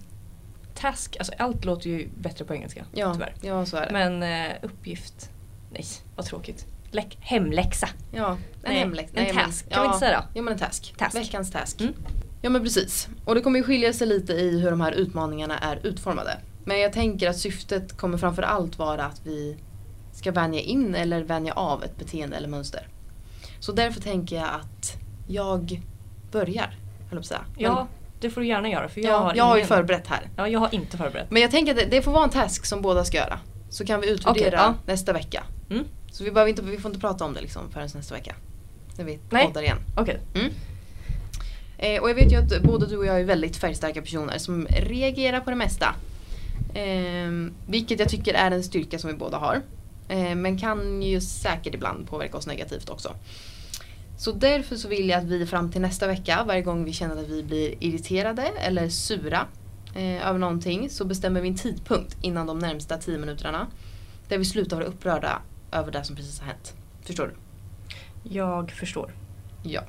Task, 0.74 1.16
alltså 1.18 1.32
allt 1.38 1.64
låter 1.64 1.90
ju 1.90 2.08
bättre 2.18 2.44
på 2.44 2.54
engelska. 2.54 2.84
Ja, 2.92 3.12
Tyvärr. 3.12 3.34
ja 3.40 3.66
så 3.66 3.76
är 3.76 3.86
det. 3.86 3.92
Men 3.92 4.22
eh, 4.50 4.52
uppgift, 4.62 5.30
nej 5.72 5.84
vad 6.16 6.26
tråkigt. 6.26 6.66
Läck, 6.90 7.16
hemläxa. 7.20 7.88
ja, 8.12 8.30
en 8.30 8.38
Nej, 8.62 8.78
hemläx. 8.78 9.10
en 9.10 9.22
nej, 9.24 9.32
men- 9.34 9.44
task. 9.44 9.70
Kan 9.70 9.82
vi 9.82 9.86
inte 9.86 9.98
säga 9.98 10.20
då? 10.20 10.26
Ja 10.38 10.42
men 10.42 10.52
en 10.52 10.58
task. 10.58 10.94
Task. 10.98 11.16
Veckans 11.16 11.50
task. 11.52 11.80
Mm. 11.80 11.92
Ja 12.42 12.50
men 12.50 12.62
precis. 12.62 13.08
Och 13.24 13.34
det 13.34 13.40
kommer 13.40 13.58
ju 13.58 13.62
skilja 13.64 13.92
sig 13.92 14.06
lite 14.06 14.32
i 14.32 14.60
hur 14.60 14.70
de 14.70 14.80
här 14.80 14.92
utmaningarna 14.92 15.58
är 15.58 15.86
utformade. 15.86 16.38
Men 16.68 16.80
jag 16.80 16.92
tänker 16.92 17.30
att 17.30 17.36
syftet 17.36 17.96
kommer 17.96 18.18
framför 18.18 18.42
allt 18.42 18.78
vara 18.78 19.04
att 19.04 19.20
vi 19.24 19.56
ska 20.12 20.32
vänja 20.32 20.60
in 20.60 20.94
eller 20.94 21.22
vänja 21.22 21.52
av 21.52 21.84
ett 21.84 21.98
beteende 21.98 22.36
eller 22.36 22.48
mönster. 22.48 22.88
Så 23.60 23.72
därför 23.72 24.00
tänker 24.00 24.36
jag 24.36 24.48
att 24.48 24.96
jag 25.28 25.82
börjar, 26.32 26.78
höll 27.10 27.22
jag 27.30 27.40
Ja, 27.58 27.86
det 28.20 28.30
får 28.30 28.40
du 28.40 28.46
gärna 28.46 28.68
göra 28.68 28.88
för 28.88 29.00
jag 29.00 29.10
ja, 29.10 29.18
har 29.18 29.34
jag 29.34 29.44
har 29.44 29.56
ju 29.56 29.64
förberett 29.64 30.06
här. 30.06 30.28
Ja, 30.36 30.48
jag 30.48 30.60
har 30.60 30.74
inte 30.74 30.96
förberett. 30.96 31.30
Men 31.30 31.42
jag 31.42 31.50
tänker 31.50 31.72
att 31.72 31.78
det, 31.78 31.84
det 31.84 32.02
får 32.02 32.12
vara 32.12 32.24
en 32.24 32.30
task 32.30 32.66
som 32.66 32.82
båda 32.82 33.04
ska 33.04 33.16
göra. 33.16 33.38
Så 33.70 33.86
kan 33.86 34.00
vi 34.00 34.10
utvärdera 34.10 34.46
Okej, 34.46 34.58
ja. 34.58 34.74
nästa 34.86 35.12
vecka. 35.12 35.44
Mm. 35.70 35.84
Så 36.10 36.24
vi, 36.24 36.30
behöver 36.30 36.50
inte, 36.50 36.62
vi 36.62 36.78
får 36.78 36.88
inte 36.88 37.00
prata 37.00 37.24
om 37.24 37.34
det 37.34 37.40
liksom 37.40 37.70
förrän 37.70 37.88
nästa 37.94 38.14
vecka. 38.14 38.34
När 38.96 39.04
vi 39.04 39.18
Nej. 39.30 39.46
poddar 39.46 39.62
igen. 39.62 39.78
Okej. 39.96 40.20
Eh, 41.78 42.02
och 42.02 42.10
jag 42.10 42.14
vet 42.14 42.32
ju 42.32 42.36
att 42.36 42.62
både 42.62 42.86
du 42.86 42.96
och 42.96 43.06
jag 43.06 43.20
är 43.20 43.24
väldigt 43.24 43.56
färgstarka 43.56 44.02
personer 44.02 44.38
som 44.38 44.66
reagerar 44.66 45.40
på 45.40 45.50
det 45.50 45.56
mesta. 45.56 45.94
Eh, 46.76 47.50
vilket 47.66 48.00
jag 48.00 48.08
tycker 48.08 48.34
är 48.34 48.50
en 48.50 48.64
styrka 48.64 48.98
som 48.98 49.10
vi 49.10 49.16
båda 49.16 49.38
har. 49.38 49.62
Eh, 50.08 50.34
men 50.34 50.58
kan 50.58 51.02
ju 51.02 51.20
säkert 51.20 51.74
ibland 51.74 52.08
påverka 52.08 52.36
oss 52.36 52.46
negativt 52.46 52.90
också. 52.90 53.14
Så 54.18 54.32
därför 54.32 54.76
så 54.76 54.88
vill 54.88 55.08
jag 55.08 55.18
att 55.18 55.24
vi 55.24 55.46
fram 55.46 55.72
till 55.72 55.80
nästa 55.80 56.06
vecka, 56.06 56.44
varje 56.46 56.62
gång 56.62 56.84
vi 56.84 56.92
känner 56.92 57.16
att 57.16 57.28
vi 57.28 57.42
blir 57.42 57.74
irriterade 57.80 58.42
eller 58.42 58.88
sura 58.88 59.46
eh, 59.94 60.28
över 60.28 60.38
någonting, 60.38 60.90
så 60.90 61.04
bestämmer 61.04 61.40
vi 61.40 61.48
en 61.48 61.56
tidpunkt 61.56 62.16
innan 62.22 62.46
de 62.46 62.58
närmsta 62.58 62.96
10 62.96 63.18
minuterna. 63.18 63.66
Där 64.28 64.38
vi 64.38 64.44
slutar 64.44 64.76
vara 64.76 64.86
upprörda 64.86 65.42
över 65.72 65.92
det 65.92 66.04
som 66.04 66.16
precis 66.16 66.40
har 66.40 66.46
hänt. 66.46 66.74
Förstår 67.02 67.26
du? 67.26 67.34
Jag 68.36 68.70
förstår. 68.70 69.12
Ja. 69.62 69.82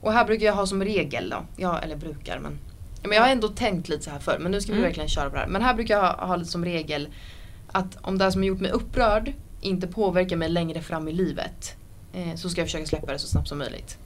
Och 0.00 0.12
här 0.12 0.24
brukar 0.24 0.46
jag 0.46 0.54
ha 0.54 0.66
som 0.66 0.84
regel 0.84 1.30
då, 1.30 1.44
ja, 1.56 1.78
eller 1.78 1.96
brukar 1.96 2.38
men 2.38 2.58
men 3.06 3.16
jag 3.16 3.22
har 3.22 3.30
ändå 3.30 3.48
tänkt 3.48 3.88
lite 3.88 4.04
så 4.04 4.10
här 4.10 4.18
förr 4.18 4.38
men 4.40 4.52
nu 4.52 4.60
ska 4.60 4.72
vi 4.72 4.78
Mm. 4.78 4.88
verkligen 4.88 5.08
köra 5.08 5.30
på 5.30 5.34
det 5.36 5.40
här. 5.40 5.48
Men 5.48 5.62
här 5.62 5.74
brukar 5.74 5.94
jag 5.94 6.02
ha, 6.02 6.26
ha 6.26 6.36
lite 6.36 6.50
som 6.50 6.64
regel 6.64 7.08
att 7.72 7.98
om 8.02 8.18
det 8.18 8.32
som 8.32 8.40
har 8.42 8.46
gjort 8.46 8.60
mig 8.60 8.70
upprörd 8.70 9.32
inte 9.60 9.86
påverkar 9.86 10.36
mig 10.36 10.48
längre 10.48 10.82
fram 10.82 11.08
i 11.08 11.12
livet 11.12 11.76
eh, 12.12 12.34
så 12.34 12.48
ska 12.50 12.60
jag 12.60 12.68
försöka 12.68 12.86
släppa 12.86 13.12
det 13.12 13.18
så 13.18 13.26
snabbt 13.26 13.48
som 13.48 13.58
möjligt. 13.58 13.98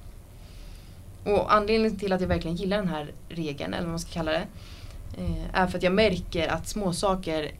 Och 1.25 1.55
anledningen 1.55 1.99
till 1.99 2.13
att 2.13 2.21
jag 2.21 2.29
verkligen 2.29 2.57
gillar 2.57 2.77
den 2.77 2.89
här 2.89 3.13
regeln, 3.29 3.75
eller 3.75 3.83
vad 3.85 3.91
man 3.91 4.01
ska 4.01 4.11
kalla 4.13 4.31
det, 4.31 4.47
eh, 5.19 5.61
är 5.61 5.67
för 5.67 5.79
att 5.79 5.83
jag 5.85 5.93
märker 5.93 6.49
att 6.49 6.69
små 6.69 6.93
saker 6.93 7.51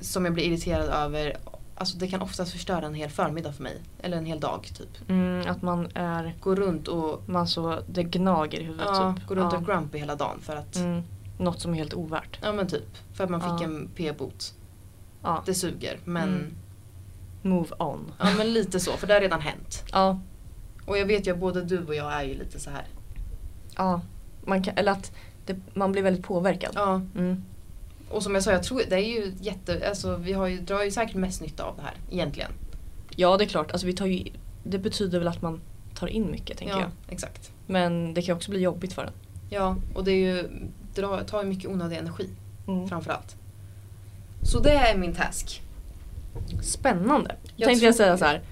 som 0.00 0.24
jag 0.24 0.34
blir 0.34 0.44
irriterad 0.44 0.88
över, 0.88 1.36
alltså 1.76 1.98
det 1.98 2.08
kan 2.08 2.22
oftast 2.22 2.52
förstöra 2.52 2.86
en 2.86 2.94
hel 2.94 3.10
förmiddag 3.10 3.52
för 3.52 3.62
mig. 3.62 3.80
Eller 3.98 4.16
en 4.16 4.26
hel 4.26 4.40
dag 4.40 4.70
typ. 4.74 5.08
Mm, 5.10 5.50
att 5.50 5.62
man 5.62 5.88
är, 5.94 6.34
Gå 6.40 6.54
runt 6.54 6.88
och 6.88 7.22
man 7.28 7.48
så, 7.48 7.78
det 7.88 8.02
gnager 8.02 8.60
i 8.60 8.64
huvudet 8.64 8.86
Ja, 8.90 9.14
typ. 9.18 9.26
gå 9.26 9.34
runt 9.34 9.52
ja. 9.52 9.58
och 9.58 9.64
grumpy 9.66 9.98
hela 9.98 10.14
dagen 10.16 10.38
för 10.40 10.56
att, 10.56 10.76
Mm, 10.76 11.02
något 11.38 11.60
som 11.60 11.72
är 11.72 11.76
helt 11.78 11.94
ovärt. 11.94 12.38
ja 12.42 12.52
men 12.52 12.66
typ, 12.68 12.96
för 13.12 13.24
att 13.24 13.30
man 13.30 13.40
fick 13.40 13.50
Ja. 13.50 13.64
en 13.64 13.90
p-bot. 13.96 14.54
Ja. 15.22 15.42
Det 15.46 15.54
suger 15.54 15.98
men, 16.04 16.28
Mm. 16.28 16.54
Move 17.42 17.68
on. 17.78 18.12
ja 18.18 18.26
men 18.38 18.52
lite 18.52 18.80
så 18.80 18.92
för 18.92 19.06
det 19.06 19.14
har 19.14 19.20
redan 19.20 19.40
hänt. 19.40 19.84
Ja. 19.92 20.20
Och 20.86 20.98
jag 20.98 21.06
vet 21.06 21.26
ju 21.26 21.32
att 21.32 21.38
både 21.38 21.62
du 21.62 21.84
och 21.86 21.94
jag 21.94 22.12
är 22.12 22.22
ju 22.22 22.34
lite 22.34 22.60
så 22.60 22.70
här. 22.70 22.84
Ja. 23.76 24.00
Man 24.44 24.62
kan, 24.62 24.74
eller 24.76 24.92
att 24.92 25.12
det, 25.46 25.56
man 25.74 25.92
blir 25.92 26.02
väldigt 26.02 26.24
påverkad. 26.24 26.72
Ja. 26.74 26.94
Mm. 27.16 27.42
Och 28.10 28.22
som 28.22 28.34
jag 28.34 28.42
sa, 28.44 28.52
jag 28.52 28.62
tror 28.62 28.82
det 28.88 28.96
är 28.96 29.00
ju 29.00 29.32
jätte, 29.40 29.88
alltså 29.88 30.16
vi 30.16 30.32
har 30.32 30.46
ju, 30.46 30.60
drar 30.60 30.82
ju 30.82 30.90
säkert 30.90 31.16
mest 31.16 31.40
nytta 31.40 31.64
av 31.64 31.76
det 31.76 31.82
här 31.82 31.94
egentligen. 32.10 32.50
Ja 33.16 33.36
det 33.36 33.44
är 33.44 33.48
klart, 33.48 33.72
alltså 33.72 33.86
vi 33.86 33.92
tar 33.92 34.06
ju, 34.06 34.24
det 34.64 34.78
betyder 34.78 35.18
väl 35.18 35.28
att 35.28 35.42
man 35.42 35.60
tar 35.94 36.06
in 36.06 36.30
mycket 36.30 36.58
tänker 36.58 36.74
ja, 36.74 36.80
jag. 36.80 36.90
exakt. 37.08 37.50
Men 37.66 38.14
det 38.14 38.22
kan 38.22 38.36
också 38.36 38.50
bli 38.50 38.60
jobbigt 38.60 38.92
för 38.92 39.04
en. 39.04 39.12
Ja, 39.50 39.76
och 39.94 40.04
det 40.04 40.12
är 40.12 40.34
ju, 40.34 40.48
drar, 40.94 41.22
tar 41.24 41.42
ju 41.42 41.48
mycket 41.48 41.70
onödig 41.70 41.96
energi 41.96 42.28
Mm. 42.68 42.88
framförallt. 42.88 43.36
Så 44.42 44.60
det 44.60 44.72
är 44.72 44.96
min 44.98 45.14
task. 45.14 45.62
Spännande. 46.62 47.34
Jag 47.56 47.66
Tänkte 47.68 47.86
jag 47.86 47.94
säga 47.94 48.18
så 48.18 48.24
här. 48.24 48.42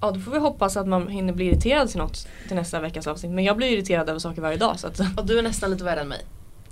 Ja 0.00 0.10
då 0.10 0.20
får 0.20 0.32
vi 0.32 0.38
hoppas 0.38 0.76
att 0.76 0.88
man 0.88 1.08
hinner 1.08 1.32
bli 1.32 1.44
irriterad 1.44 1.88
till 1.88 1.98
något 1.98 2.28
till 2.48 2.56
nästa 2.56 2.80
veckas 2.80 3.06
avsnitt. 3.06 3.32
Men 3.32 3.44
jag 3.44 3.56
blir 3.56 3.68
irriterad 3.68 4.08
över 4.08 4.18
saker 4.18 4.42
varje 4.42 4.56
dag 4.56 4.80
så 4.80 4.86
att 4.86 5.00
Och 5.16 5.26
du 5.26 5.38
är 5.38 5.42
nästan 5.42 5.70
lite 5.70 5.84
värre 5.84 6.00
än 6.00 6.08
mig. 6.08 6.20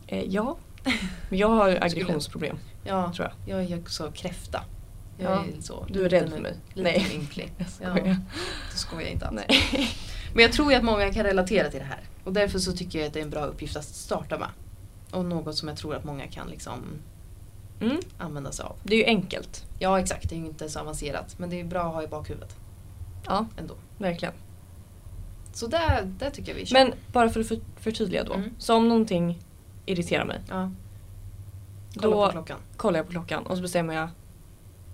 eh, 0.07 0.23
ja. 0.29 0.57
Men 1.29 1.39
jag 1.39 1.49
har 1.49 1.79
aggressionsproblem 1.81 2.59
Ja, 2.85 3.13
tror 3.17 3.29
jag. 3.47 3.59
jag 3.61 3.71
är 3.73 3.79
också 3.81 4.11
kräfta. 4.15 4.65
Jag 5.19 5.31
Ja, 5.33 5.45
är 5.59 5.61
så, 5.63 5.87
Du 5.91 6.05
är 6.05 6.09
rädd 6.09 6.31
för 6.31 6.41
mig. 6.41 6.55
Nej. 6.75 7.07
ynklig. 7.15 7.53
Jag 7.59 7.67
Ja, 7.83 7.97
skojar. 7.97 8.17
det 8.73 8.79
skojar 8.79 9.03
jag 9.03 9.11
inte 9.13 9.27
alls. 9.27 9.41
Nej. 9.49 9.89
Men 10.35 10.43
jag 10.43 10.53
tror 10.53 10.73
ju 10.73 10.79
att 10.79 10.85
många 10.85 11.13
kan 11.13 11.25
relatera 11.25 11.69
till 11.71 11.81
det 11.81 11.87
här. 11.87 12.01
Och 12.25 12.33
därför 12.33 12.59
så 12.59 12.73
tycker 12.73 12.99
jag 12.99 13.07
att 13.09 13.13
det 13.15 13.19
är 13.21 13.25
en 13.25 13.31
bra 13.31 13.45
uppgift 13.45 13.77
att 13.77 13.85
starta 13.85 14.39
med. 14.39 14.49
Och 15.11 15.25
något 15.25 15.57
som 15.57 15.69
jag 15.69 15.77
tror 15.77 15.95
att 15.95 16.05
många 16.05 16.27
kan 16.27 16.49
liksom 16.49 16.85
Mm. 17.81 18.01
använda 18.19 18.53
sig 18.53 18.65
av. 18.65 18.77
Det 18.83 18.95
är 18.95 18.99
ju 18.99 19.05
enkelt. 19.05 19.65
Ja 19.79 20.01
exakt, 20.01 20.29
det 20.29 20.35
är 20.35 20.39
ju 20.39 20.47
inte 20.47 20.69
så 20.69 20.81
avancerat. 20.81 21.39
Men 21.39 21.51
det 21.51 21.61
är 21.61 21.65
bra 21.65 21.81
att 21.89 21.95
ha 21.95 22.03
i 22.03 22.07
bakhuvudet 22.07 22.57
Ja, 23.27 23.47
ändå. 23.59 23.75
verkligen. 23.99 24.35
Så 25.53 25.67
där, 25.67 26.03
där 26.19 26.31
tycker 26.31 26.53
jag 26.53 26.57
vi 26.61 26.67
kör. 26.67 26.75
Men 26.85 26.93
bara 27.13 27.29
för 27.29 27.41
att 27.41 27.49
för, 27.49 27.59
förtydliga 27.77 28.25
då. 28.25 28.35
Mm. 28.35 28.51
Så 28.59 28.75
om 28.77 28.89
någonting 28.89 29.39
irriterar 29.87 30.25
mig. 30.25 30.41
ja, 30.49 30.71
kolla 32.01 32.17
Då 32.17 32.27
på 32.27 32.33
klockan. 32.33 32.59
kollar 32.77 32.99
jag 32.99 33.07
på 33.07 33.13
klockan 33.13 33.47
och 33.47 33.57
så 33.57 33.63
bestämmer 33.63 33.95
jag 33.95 34.09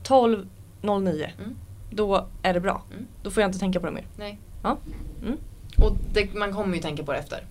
12.09. 0.05 1.31
Mm. 1.39 1.57
Då 1.91 2.27
är 2.43 2.55
det 2.55 2.61
bra. 2.61 2.83
Mm. 2.93 3.07
Då 3.23 3.31
får 3.31 3.41
jag 3.41 3.49
inte 3.49 3.59
tänka 3.59 3.81
på 3.81 3.87
det 3.87 3.93
mer. 3.93 4.07
Nej. 4.17 4.39
Ja. 4.63 4.77
Mm. 5.23 5.37
Och 5.79 5.97
det, 6.13 6.35
man 6.35 6.53
kommer 6.53 6.77
ju 6.77 6.83
tänka 6.83 7.03
på 7.03 7.13
det 7.13 7.19
efter. 7.19 7.45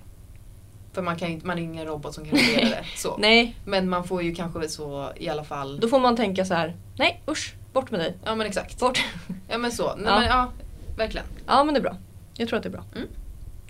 För 0.93 1.02
man, 1.02 1.15
kan, 1.15 1.41
man 1.43 1.58
är 1.58 1.62
ingen 1.62 1.86
robot 1.86 2.13
som 2.13 2.26
kan 2.26 2.38
reglera 2.39 2.69
det. 2.69 2.86
Så. 2.95 3.17
Nej, 3.17 3.56
Men 3.65 3.89
man 3.89 4.04
får 4.04 4.24
ju 4.24 4.36
kanske 4.36 4.69
så 4.69 5.12
i 5.15 5.30
alla 5.30 5.43
fall. 5.43 5.80
då 5.80 5.88
får 5.88 6.00
man 6.00 6.15
tänka 6.15 6.45
så 6.45 6.54
här. 6.54 6.76
Nej 6.98 7.24
usch, 7.28 7.56
bort 7.74 7.91
med 7.91 8.00
dig. 8.00 8.15
Ja 8.26 8.36
men 8.36 8.48
exakt. 8.48 8.80
Bort. 8.80 9.04
Ja 9.50 9.58
men 9.58 9.71
så. 9.71 9.95
Nej, 9.95 10.06
Ja. 10.08 10.19
Men, 10.19 10.28
ja, 10.28 10.50
verkligen. 10.98 11.26
Ja 11.48 11.63
men 11.63 11.74
det 11.74 11.80
är 11.80 11.84
bra. 11.84 11.98
Jag 12.34 12.48
tror 12.50 12.58
att 12.58 12.63
det 12.63 12.69
är 12.69 12.71
bra. 12.71 12.84
Mm. 12.95 13.08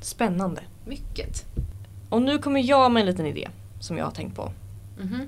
Spännande. 0.02 0.62
Mycket. 0.86 1.46
Och 2.16 2.22
nu 2.22 2.38
kommer 2.38 2.60
jag 2.60 2.92
med 2.92 3.02
en 3.02 3.06
liten 3.08 3.26
idé 3.26 3.50
som 3.80 3.98
jag 3.98 4.06
har 4.06 4.12
tänkt 4.12 4.36
på. 4.36 4.52
Mhm. 5.00 5.28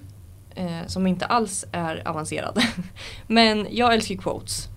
Eh, 0.55 0.87
som 0.87 1.07
inte 1.07 1.25
alls 1.25 1.65
är 1.71 2.07
avancerad. 2.07 2.59
men 3.27 3.67
jag 3.71 3.93
älskar 3.93 4.15
quotes. 4.15 4.67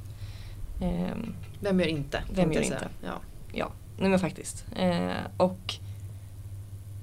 Ehm, 0.82 1.34
Vem 1.60 1.80
gör 1.80 1.86
inte? 1.86 2.22
Vem 2.32 2.52
gör 2.52 2.62
säga. 2.62 2.74
inte? 2.74 2.88
Ja. 3.04 3.12
Ja, 3.52 3.70
nej 3.98 4.10
men 4.10 4.18
faktiskt. 4.18 4.64
Eh, 4.76 5.10
och 5.36 5.74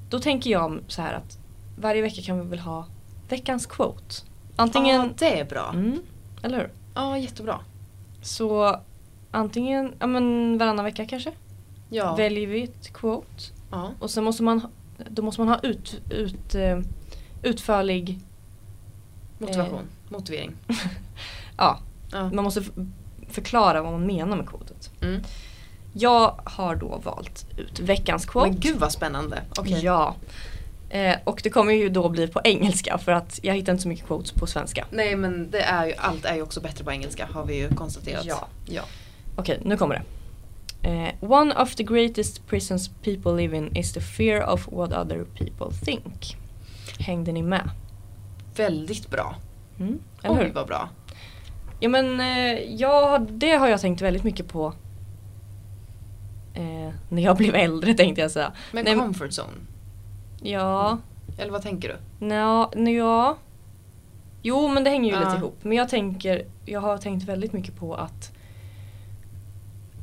då 0.10 0.20
tänker 0.20 0.50
jag 0.50 0.80
så 0.88 1.02
här 1.02 1.14
att 1.14 1.40
varje 1.80 2.02
vecka 2.02 2.22
kan 2.22 2.40
vi 2.40 2.46
väl 2.50 2.60
ha 2.60 2.86
veckans 3.30 3.66
quote. 3.66 4.16
Antingen... 4.56 5.02
Ja, 5.02 5.10
det 5.18 5.40
är 5.40 5.46
bra. 5.46 5.70
Mm, 5.74 6.00
eller 6.44 6.58
hur? 6.58 6.70
Ja, 6.96 7.18
jättebra. 7.18 7.60
Så 8.22 8.80
antingen, 9.32 9.94
ja 10.00 10.08
men 10.08 10.58
varannan 10.58 10.86
vecka 10.86 11.06
kanske. 11.06 11.32
Ja. 11.90 12.16
Väljer 12.16 12.48
vi 12.48 12.64
ett 12.64 12.94
quote. 12.94 13.44
ja. 13.72 13.92
Och 14.00 14.10
sen 14.10 14.24
måste 14.24 14.44
man, 14.44 14.62
då 15.10 15.22
måste 15.22 15.42
man 15.42 15.48
ha 15.48 15.60
ut, 15.60 16.02
ut, 16.10 16.56
eh, 16.56 16.80
utförlig, 17.44 18.20
Motivation. 19.38 19.80
Eh. 19.80 20.12
Motivering. 20.12 20.52
ja, 21.58 21.80
Ja. 22.12 22.30
man 22.34 22.44
måste 22.44 22.64
förklara 23.30 23.82
vad 23.82 23.92
man 23.92 24.06
menar 24.06 24.38
med 24.38 24.48
quotet. 24.50 24.92
Mm. 25.02 25.22
Jag 25.94 26.40
har 26.44 26.76
då 26.76 27.02
valt 27.04 27.46
ut 27.58 27.80
veckans 27.80 28.26
quote. 28.26 28.50
Men 28.50 28.60
gud 28.60 28.78
vad 28.80 28.92
spännande. 28.92 29.42
Okej. 29.58 29.80
Ja. 29.84 30.16
Eh, 30.90 31.16
och 31.24 31.40
det 31.44 31.50
kommer 31.50 31.74
ju 31.74 31.90
då 31.90 32.10
bli 32.10 32.28
på 32.28 32.42
engelska 32.44 32.98
för 32.98 33.12
att 33.12 33.40
jag 33.44 33.56
hittar 33.56 33.72
inte 33.72 33.84
så 33.84 33.90
mycket 33.90 34.08
quotes 34.08 34.32
på 34.32 34.48
svenska. 34.48 34.86
Nej 34.92 35.16
men 35.16 35.52
det 35.52 35.62
är 35.62 35.86
ju, 35.86 35.94
allt 35.98 36.26
är 36.26 36.36
ju 36.36 36.42
också 36.42 36.62
bättre 36.62 36.84
på 36.84 36.92
engelska 36.92 37.28
har 37.32 37.46
vi 37.46 37.56
ju 37.56 37.70
konstaterat. 37.70 38.26
Ja. 38.26 38.48
ja. 38.66 38.82
Okej, 39.36 39.60
nu 39.66 39.78
kommer 39.78 39.96
det. 39.96 40.02
Eh, 40.84 41.14
one 41.20 41.54
of 41.62 41.76
the 41.76 41.84
greatest 41.84 42.48
prisons 42.48 42.88
people 43.04 43.32
live 43.32 43.58
in 43.58 43.76
is 43.76 43.94
the 43.94 44.02
fear 44.02 44.50
of 44.50 44.68
what 44.72 44.94
other 44.94 45.24
people 45.24 45.78
think. 45.86 46.38
Hängde 47.00 47.32
ni 47.32 47.42
med? 47.42 47.70
Väldigt 48.56 49.10
bra. 49.10 49.36
Mm, 49.80 50.00
eller 50.24 50.40
Oj 50.40 50.46
hur? 50.46 50.54
vad 50.54 50.68
bra. 50.68 50.90
Ja 51.80 51.90
men 51.90 52.20
eh, 52.20 52.60
ja, 52.76 53.20
det 53.30 53.52
har 53.52 53.68
jag 53.68 53.82
tänkt 53.82 54.02
väldigt 54.02 54.24
mycket 54.24 54.48
på 54.48 54.74
eh, 56.54 56.90
när 57.10 57.22
jag 57.22 57.38
blev 57.38 57.56
äldre 57.56 57.94
tänkte 57.94 58.22
jag 58.22 58.32
säga. 58.32 58.52
Men 58.72 58.86
Nej, 58.86 58.96
comfort 58.96 59.30
zone. 59.40 59.54
Ja, 60.42 60.98
Eller 61.38 61.52
vad 61.52 61.62
tänker 61.62 61.90
du? 62.20 62.26
nja, 62.26 62.70
ja. 62.76 63.38
Jo 64.42 64.68
men 64.68 64.84
det 64.84 64.90
hänger 64.90 65.10
ju 65.14 65.20
Ja. 65.20 65.26
lite 65.26 65.38
ihop. 65.38 65.58
Men 65.64 65.78
jag 65.78 65.90
tänker, 65.90 66.46
jag 66.66 66.82
har 66.82 66.98
tänkt 66.98 67.26
väldigt 67.26 67.54
mycket 67.54 67.76
på 67.76 67.96
att 67.96 68.32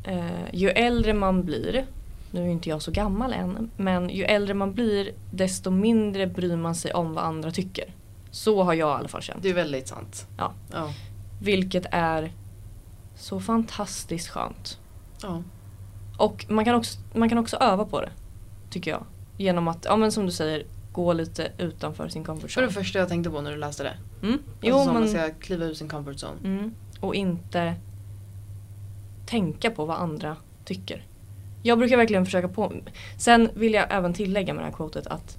eh, 0.05 0.55
ju 0.55 0.69
äldre 0.71 1.13
man 1.15 1.45
blir, 1.45 1.87
nu 2.31 2.43
är 2.43 2.49
inte 2.49 2.69
jag 2.69 2.83
så 2.83 2.91
gammal 2.91 3.33
än, 3.33 3.71
men 3.77 4.09
ju 4.11 4.25
äldre 4.25 4.55
man 4.55 4.75
blir 4.75 5.11
desto 5.31 5.71
mindre 5.71 6.27
bryr 6.27 6.57
man 6.57 6.75
sig 6.75 6.93
om 6.93 7.15
vad 7.15 7.25
andra 7.25 7.51
tycker. 7.51 7.85
Så 8.31 8.63
har 8.63 8.75
jag 8.75 8.89
i 8.89 8.99
alla 8.99 9.09
fall 9.09 9.23
känt. 9.23 9.43
Det 9.43 9.51
är 9.51 9.55
väldigt 9.55 9.89
sant. 9.89 10.27
Ja. 10.39 10.53
Ja. 10.73 10.91
Vilket 11.43 11.87
är 11.91 12.33
så 13.17 13.41
fantastiskt 13.41 14.29
skönt. 14.29 14.79
ja. 15.23 15.43
Och 16.19 16.47
man 16.49 16.65
kan, 16.65 16.75
också, 16.75 16.99
man 17.15 17.29
kan 17.29 17.39
också 17.39 17.57
öva 17.57 17.85
på 17.85 18.01
det. 18.01 18.11
Tycker 18.71 18.91
jag. 18.91 19.05
Genom 19.37 19.69
att, 19.69 19.85
ja 19.85 19.97
men 19.97 20.13
som 20.13 20.27
du 20.27 20.33
säger, 20.33 20.67
gå 20.93 21.13
lite 21.13 21.53
utanför 21.59 22.09
sin 22.09 22.25
comfort 22.25 22.55
Det 22.55 22.61
var 22.61 22.63
zone. 22.63 22.67
det 22.67 22.73
första 22.85 22.99
jag 22.99 23.09
tänkte 23.09 23.31
på 23.31 23.41
när 23.41 23.51
du 23.51 23.57
läste 23.57 23.83
det. 23.83 23.97
Mm. 24.27 24.39
Jo, 24.45 24.51
Jo, 24.61 24.75
alltså, 24.75 24.85
som 24.93 25.01
man 25.01 25.09
ska 25.09 25.31
kliva 25.41 25.65
ur 25.65 25.75
sin 25.75 25.89
comfort 25.89 26.15
zone. 26.17 26.39
mm. 26.45 26.75
Och 27.01 27.15
inte 27.15 27.75
tänka 29.27 29.71
på 29.71 29.85
vad 29.85 29.97
andra 29.97 30.37
tycker. 30.65 31.07
Jag 31.63 31.79
brukar 31.79 31.97
verkligen 31.97 32.25
försöka 32.25 32.49
på... 32.49 32.73
Sen 33.19 33.49
vill 33.55 33.75
jag 33.75 33.87
även 33.91 34.15
tillägga 34.15 34.55
med 34.55 34.63
det 34.63 34.67
här 34.67 34.77
quotet 34.77 35.07
att 35.07 35.39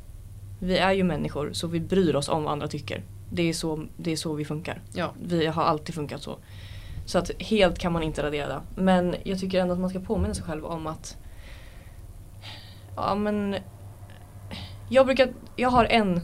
vi 0.59 0.77
är 0.77 0.91
ju 0.91 1.03
människor 1.03 1.53
så 1.53 1.67
vi 1.67 1.79
bryr 1.79 2.15
oss 2.15 2.29
om 2.29 2.43
vad 2.43 2.51
andra 2.51 2.67
tycker. 2.67 3.03
Det 3.31 3.49
är 3.49 3.53
så, 3.53 3.85
det 3.97 4.11
är 4.11 4.15
så 4.15 4.33
vi 4.33 4.45
funkar. 4.45 4.81
Ja. 4.93 5.13
Vi 5.23 5.45
har 5.45 5.63
alltid 5.63 5.95
funkat 5.95 6.21
så. 6.21 6.37
Så 7.05 7.17
att 7.17 7.31
helt 7.39 7.79
kan 7.79 7.93
man 7.93 8.03
inte 8.03 8.23
radera 8.23 8.47
det. 8.47 8.61
Men 8.75 9.15
jag 9.23 9.39
tycker 9.39 9.59
ändå 9.59 9.73
att 9.73 9.79
man 9.79 9.89
ska 9.89 9.99
påminna 9.99 10.33
sig 10.33 10.43
själv 10.43 10.65
om 10.65 10.87
att 10.87 11.17
Ja 12.95 13.15
men 13.15 13.55
Jag 14.89 15.05
brukar, 15.05 15.33
jag 15.55 15.69
har 15.69 15.85
en, 15.85 16.21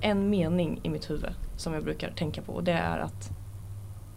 en 0.00 0.30
mening 0.30 0.80
i 0.82 0.88
mitt 0.88 1.10
huvud 1.10 1.30
som 1.56 1.74
jag 1.74 1.84
brukar 1.84 2.10
tänka 2.10 2.42
på 2.42 2.52
och 2.52 2.64
det 2.64 2.72
är 2.72 2.98
att 2.98 3.30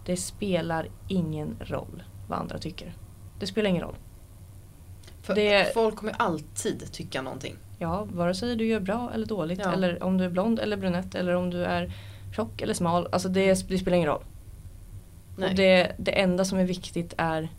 Det 0.06 0.17
spelar 0.17 0.88
ingen 1.08 1.56
roll 1.60 2.04
vad 2.31 2.39
andra 2.39 2.57
tycker. 2.57 2.93
Det 3.39 3.47
spelar 3.47 3.69
ingen 3.69 3.81
roll. 3.83 3.95
För 5.21 5.35
Det- 5.35 5.73
folk 5.73 5.95
kommer 5.95 6.13
alltid 6.19 6.91
tycka 6.91 7.21
någonting. 7.21 7.55
Ja, 7.79 8.07
vare 8.11 8.33
sig 8.33 8.55
du 8.55 8.65
gör 8.65 8.79
bra 8.79 9.11
eller 9.13 9.25
dåligt 9.25 9.59
Ja. 9.63 9.73
eller 9.73 10.03
om 10.03 10.17
du 10.17 10.23
är 10.25 10.29
blond 10.29 10.59
eller 10.59 10.77
brunett 10.77 11.15
eller 11.15 11.35
om 11.35 11.49
du 11.49 11.63
är 11.65 11.93
tjock 12.35 12.61
eller 12.61 12.73
smal. 12.73 13.07
Alltså 13.11 13.29
det, 13.29 13.67
det 13.69 13.77
spelar 13.77 13.97
ingen 13.97 14.09
roll. 14.09 14.23
Nej. 15.37 15.49
Och 15.49 15.55
det, 15.55 15.91
det 15.97 16.19
enda 16.21 16.45
som 16.45 16.59
är 16.59 16.65
viktigt 16.65 17.13
är 17.17 17.49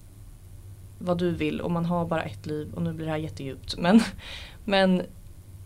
vad 0.99 1.19
du 1.19 1.31
vill 1.31 1.61
och 1.61 1.71
man 1.71 1.85
har 1.85 2.07
bara 2.07 2.23
ett 2.23 2.47
liv 2.47 2.73
och 2.75 2.83
nu 2.83 2.93
blir 2.93 3.07
det 3.07 3.13
här 3.13 3.19
jättedjupt. 3.19 3.77
Men, 3.79 4.01
men 4.65 5.03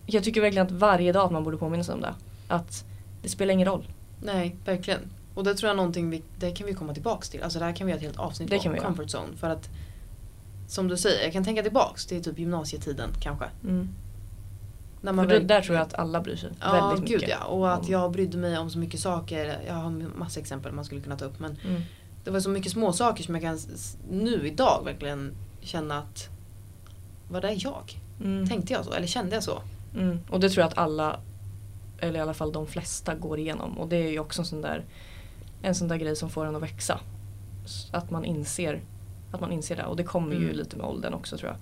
jag 0.07 0.25
tycker 0.25 0.41
verkligen 0.41 0.67
att 0.67 0.73
varje 0.73 1.13
dag 1.13 1.25
att 1.27 1.33
man 1.33 1.45
borde 1.45 1.57
påminna 1.57 1.85
sig 1.85 1.95
om 1.95 2.01
det. 2.01 2.15
Att 2.49 2.85
det 3.23 3.29
spelar 3.29 3.53
ingen 3.55 3.69
roll. 3.69 3.85
Nej, 4.23 4.57
verkligen. 4.65 5.01
Och 5.37 5.45
det 5.45 5.55
tror 5.55 5.69
jag 5.69 5.77
någonting 5.77 6.11
vi, 6.11 6.23
det 6.39 6.51
kan 6.51 6.67
vi 6.67 6.75
komma 6.75 6.95
tillbaks 6.95 7.29
till. 7.29 7.43
Alltså 7.43 7.59
det 7.59 7.65
här 7.65 7.73
kan 7.73 7.87
vi 7.87 7.91
göra 7.91 7.99
ett 7.99 8.07
helt 8.07 8.19
avsnitt 8.19 8.51
Det 8.51 8.57
om. 8.57 8.63
kan 8.63 8.73
vi 8.73 8.79
göra. 8.79 8.87
comfort 8.87 9.07
zone. 9.15 9.37
För 9.37 9.51
att 9.51 9.69
som 10.69 10.89
du 10.89 10.97
säger, 10.97 11.25
jag 11.25 11.33
kan 11.33 11.45
tänka 11.45 11.63
tillbaks 11.63 12.07
till 12.07 12.25
typ 12.25 12.39
gymnasietiden 12.39 13.11
kanske. 13.21 13.45
Mm. 13.65 13.89
När 15.01 15.13
det, 15.13 15.23
verk- 15.39 15.49
där 15.49 15.61
tror 15.61 15.77
jag 15.77 15.83
att 15.87 15.95
alla 15.95 16.21
bryr 16.21 16.37
sig 16.37 16.51
Ja, 16.61 16.73
väldigt 16.89 17.09
gud 17.09 17.21
mycket. 17.21 17.37
ja. 17.41 17.45
Och 17.47 17.73
att 17.75 17.89
jag 17.89 18.13
brydde 18.13 18.39
mig 18.39 18.59
om 18.59 18.71
så 18.71 18.79
mycket 18.79 19.01
saker. 19.01 19.59
Jag 19.67 19.75
har 19.75 19.91
massa 20.19 20.41
exempel 20.41 20.73
man 20.73 20.85
skulle 20.85 21.01
kunna 21.01 21.17
ta 21.17 21.25
upp. 21.25 21.39
Men 21.39 21.57
Mm. 21.69 21.83
det 22.25 22.31
var 22.31 22.41
så 22.41 22.51
mycket 22.51 22.73
små 22.73 22.93
saker 22.93 23.23
som 23.25 23.35
jag 23.35 23.43
kan 23.43 23.59
nu 24.11 24.47
idag 24.47 24.83
verkligen 24.85 25.33
känna 25.61 25.99
att 25.99 26.29
vad 27.29 27.45
är 27.45 27.57
jag? 27.65 28.01
Mm. 28.25 28.49
Tänkte 28.49 28.73
jag 28.73 28.85
så? 28.85 28.93
Eller 28.93 29.07
kände 29.07 29.35
jag 29.37 29.43
så? 29.43 29.63
Mm. 29.97 30.19
Och 30.31 30.41
det 30.41 30.49
tror 30.51 30.63
jag 30.63 30.69
att 30.69 30.79
alla, 30.79 31.21
eller 31.99 32.19
i 32.19 32.23
alla 32.23 32.35
fall 32.35 32.53
de 32.53 32.67
flesta 32.67 33.15
går 33.15 33.39
igenom. 33.39 33.79
Och 33.79 33.89
det 33.89 33.97
är 33.97 34.11
ju 34.11 34.19
också 34.19 34.43
en 34.43 34.47
sån 34.47 34.61
där, 34.63 34.85
en 35.67 35.75
sån 35.75 35.89
där 35.89 35.97
grej 35.97 36.17
som 36.17 36.31
får 36.31 36.47
en 36.47 36.57
att 36.57 36.63
växa. 36.63 37.01
Att 37.93 38.11
man 38.11 38.25
inser 38.25 38.81
Att 39.33 39.41
man 39.41 39.53
inser 39.53 39.77
det 39.77 39.85
och 39.85 39.97
det 39.97 40.05
kommer 40.05 40.33
ju 40.35 40.45
Mm. 40.45 40.57
lite 40.57 40.77
med 40.77 40.87
åldern 40.87 41.15
också 41.15 41.37
tror 41.39 41.51
jag. 41.51 41.59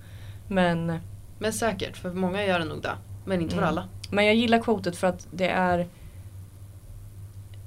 Men, 0.47 0.99
Men 1.39 1.53
säkert, 1.53 1.97
för 1.97 2.13
många 2.13 2.45
gör 2.45 2.59
det 2.59 2.65
nog 2.65 2.81
det. 2.81 2.95
Men 3.25 3.41
inte 3.41 3.55
för 3.55 3.61
Mm. 3.61 3.69
alla. 3.69 3.87
men 4.11 4.25
jag 4.25 4.35
gillar 4.35 4.59
quotet 4.61 4.95
för 4.97 5.07
att 5.07 5.27
det 5.31 5.49
är 5.49 5.87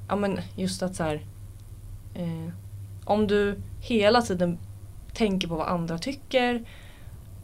Ja 0.08 0.16
men 0.16 0.38
just 0.56 0.82
att 0.82 0.94
så 0.96 1.02
här, 1.02 1.14
eh, 2.14 2.48
Om 3.04 3.26
du 3.26 3.58
hela 3.80 4.22
tiden 4.22 4.58
tänker 5.12 5.48
på 5.48 5.54
vad 5.56 5.68
andra 5.68 5.98
tycker 5.98 6.64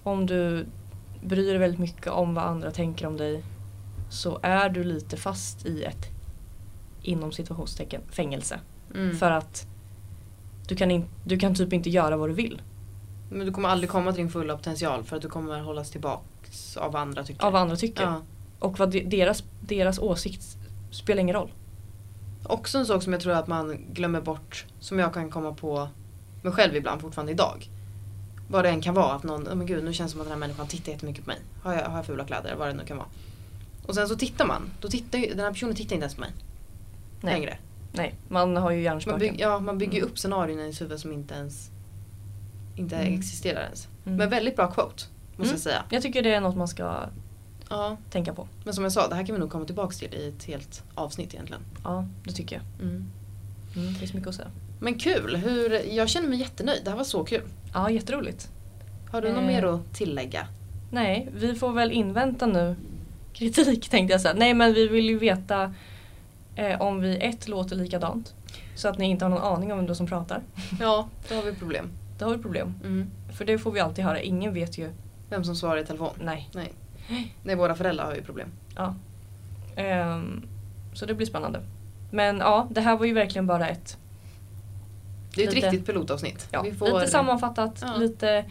Om 0.03 0.27
du 0.27 0.67
bryr 1.25 1.49
dig 1.51 1.59
väldigt 1.59 1.81
mycket 1.81 2.07
om 2.09 2.35
vad 2.35 2.45
andra 2.45 2.71
tänker 2.71 3.07
om 3.07 3.17
dig 3.17 3.45
Så 4.11 4.39
är 4.43 4.69
du 4.69 4.85
lite 4.85 5.17
fast 5.17 5.67
i 5.67 5.83
ett 5.85 6.07
Inom 7.03 7.33
situationstecken 7.33 8.01
fängelse. 8.11 8.59
Mm. 8.95 9.17
För 9.17 9.31
att 9.31 9.67
du 10.69 10.77
kan, 10.77 10.91
in, 10.91 11.05
du 11.25 11.39
kan 11.39 11.55
typ 11.55 11.73
inte 11.73 11.91
göra 11.91 12.17
vad 12.17 12.29
du 12.29 12.35
vill. 12.35 12.63
Men 13.31 13.47
du 13.47 13.53
kommer 13.53 13.69
aldrig 13.69 13.91
komma 13.91 14.13
till 14.13 14.23
din 14.23 14.31
fulla 14.31 14.57
potential 14.57 15.05
för 15.05 15.17
att 15.17 15.23
du 15.23 15.29
kommer 15.29 15.61
hållas 15.61 15.91
tillbaks 15.91 16.77
av 16.77 16.93
vad 16.93 17.03
andra 17.03 17.25
tycker. 17.25 17.45
Av 17.45 17.53
vad 17.53 17.63
andra 17.63 17.77
tycker. 17.77 18.03
Ja. 18.03 18.23
Och 18.59 18.79
vad 18.79 18.91
de, 18.91 19.05
deras, 19.05 19.45
deras 19.61 19.99
åsikt 19.99 20.57
spelar 20.91 21.21
ingen 21.21 21.37
roll. 21.37 21.53
Också 22.47 22.79
en 22.79 22.87
sak 22.87 23.03
som 23.03 23.13
jag 23.13 23.23
tror 23.23 23.33
att 23.33 23.47
man 23.47 23.79
glömmer 23.93 24.21
bort, 24.21 24.67
som 24.81 24.99
jag 24.99 25.15
kan 25.15 25.31
komma 25.31 25.53
på 25.53 25.89
mig 26.43 26.53
själv 26.53 26.77
ibland 26.77 27.01
fortfarande 27.01 27.33
idag. 27.33 27.69
Vad 28.49 28.65
det 28.65 28.69
än 28.69 28.81
kan 28.81 28.95
vara, 28.95 29.13
att 29.15 29.23
någon, 29.23 29.49
oh 29.49 29.55
men 29.55 29.67
gud 29.67 29.85
nu 29.85 29.93
känns 29.93 30.13
det 30.13 30.13
som 30.13 30.21
att 30.21 30.27
den 30.27 30.33
här 30.33 30.41
människan 30.41 30.67
tittar 30.67 30.93
jättemycket 30.93 31.25
på 31.25 31.31
mig. 31.31 31.39
Har 31.63 31.75
jag, 31.75 31.89
har 31.89 31.97
jag 31.97 32.07
fula 32.07 32.25
kläder, 32.25 32.55
vad 32.55 32.69
det 32.69 32.75
nu 32.75 32.85
kan 32.85 32.97
vara. 32.97 33.09
Och 33.87 33.95
sen 33.95 34.09
så 34.09 34.17
tittar 34.17 34.47
man, 34.47 34.71
då 34.81 34.89
tittar 34.89 35.19
ju, 35.19 35.29
den 35.29 35.41
här 35.41 35.53
personen 35.53 35.75
tittar 35.75 35.95
inte 35.95 36.05
ens 36.05 36.15
på 36.15 36.21
mig. 36.21 36.31
Nej. 37.21 37.35
Längre. 37.35 37.59
Nej, 37.97 38.15
man 38.29 38.57
har 38.57 38.71
ju 38.71 38.77
Man, 38.77 38.83
hjärnspöken. 38.85 39.19
bygg, 39.19 39.35
ja, 39.41 39.59
man 39.61 39.79
bygger 39.79 39.93
ju 39.93 39.99
Mm. 39.99 40.11
upp 40.11 40.19
scenarion 40.19 40.59
i 40.59 40.61
ens 40.63 40.81
huvud 40.81 41.01
som 41.01 41.13
inte 41.13 41.35
ens 41.35 41.71
inte 42.77 42.97
Mm. 42.97 43.19
existerar 43.19 43.61
ens. 43.63 43.89
Mm. 44.07 44.17
Men 44.19 44.31
väldigt 44.31 44.57
bra 44.57 44.67
quote, 44.73 45.05
måste 45.37 45.43
Mm. 45.43 45.51
jag 45.51 45.61
säga. 45.61 45.85
Jag 45.91 46.03
tycker 46.03 46.23
det 46.23 46.35
är 46.35 46.41
något 46.41 46.57
man 46.57 46.69
ska 46.69 47.01
Ja, 47.71 47.97
tänka 48.11 48.35
på. 48.35 48.49
men 48.65 48.75
som 48.75 48.85
jag 48.85 48.93
sa, 48.93 49.09
det 49.09 49.15
här 49.15 49.27
kan 49.27 49.35
vi 49.35 49.41
nog 49.41 49.51
komma 49.51 49.65
tillbaks 49.65 49.99
till 49.99 50.15
i 50.15 50.29
ett 50.29 50.45
helt 50.45 50.83
avsnitt 50.95 51.35
egentligen. 51.35 51.63
Ja, 51.85 52.07
det 52.25 52.33
tycker 52.33 52.57
jag. 52.57 52.89
Mm. 52.89 53.05
Mm, 53.77 53.93
det 53.93 53.99
finns 53.99 54.15
mycket 54.15 54.29
att 54.29 54.35
säga. 54.35 54.49
Men 54.81 54.95
kul, 54.99 55.37
hur, 55.37 55.95
jag 55.95 56.09
känner 56.09 56.29
mig 56.29 56.39
jättenöjd. 56.39 56.81
Det 56.85 56.91
här 56.91 56.97
var 56.97 57.05
så 57.05 57.25
kul. 57.25 57.43
Ja, 57.75 57.91
jätteroligt. 57.91 58.49
Har 59.11 59.21
du 59.23 59.29
något 59.29 59.39
Eh. 59.39 59.47
mer 59.47 59.63
att 59.63 59.93
tillägga? 59.95 60.47
Nej, 60.91 61.29
vi 61.37 61.55
får 61.55 61.73
väl 61.73 61.93
invänta 61.93 62.47
nu 62.47 62.77
kritik 63.33 63.89
tänkte 63.89 64.13
jag 64.15 64.21
säga. 64.21 64.35
Nej 64.37 64.55
men 64.55 64.75
vi 64.75 64.89
vill 64.89 65.05
ju 65.09 65.19
veta 65.19 65.75
eh, 66.57 66.81
om 66.81 67.01
vi 67.01 67.17
ett 67.17 67.49
låter 67.49 67.77
likadant. 67.77 68.35
Så 68.75 68.89
att 68.89 68.99
ni 68.99 69.07
inte 69.11 69.25
har 69.25 69.31
någon 69.31 69.43
aning 69.43 69.73
om 69.73 69.87
vem 69.87 69.95
som 69.95 70.07
pratar. 70.07 70.43
Ja, 70.81 71.09
då 71.29 71.35
har 71.35 71.43
vi 71.43 71.55
problem. 71.55 71.91
Då 72.19 72.25
har 72.25 72.37
vi 72.37 72.43
problem. 72.43 72.75
Mm. 72.85 73.11
För 73.33 73.45
det 73.45 73.59
får 73.59 73.73
vi 73.73 73.81
alltid 73.81 74.05
höra. 74.05 74.21
Ingen 74.21 74.55
vet 74.55 74.79
ju. 74.79 74.91
Vem 75.31 75.45
som 75.45 75.57
svarar 75.57 75.77
i 75.81 75.87
telefon? 75.87 76.11
Nej. 76.21 76.49
Nej. 76.55 76.73
Nej, 77.43 77.57
våra 77.57 77.75
föräldrar 77.75 78.05
har 78.05 78.15
ju 78.15 78.23
problem. 78.23 78.49
Ja. 78.77 78.95
Ehm, 79.77 80.43
så 80.95 81.07
det 81.07 81.15
blir 81.15 81.27
spännande. 81.27 81.61
Men 82.11 82.39
ja, 82.39 82.67
det 82.71 82.81
här 82.81 82.97
var 82.97 83.07
ju 83.07 83.13
verkligen 83.15 83.47
bara 83.47 83.69
ett 83.69 83.99
Det 85.35 85.45
är 85.45 85.49
ett 85.49 85.55
Lite- 85.55 85.67
riktigt 85.67 85.87
pilotavsnitt. 85.87 86.49
ja, 86.51 86.65
får... 86.79 86.87
lite 86.87 87.07
sammanfattat, 87.11 87.79
Ja. 87.83 87.97
lite 87.97 88.45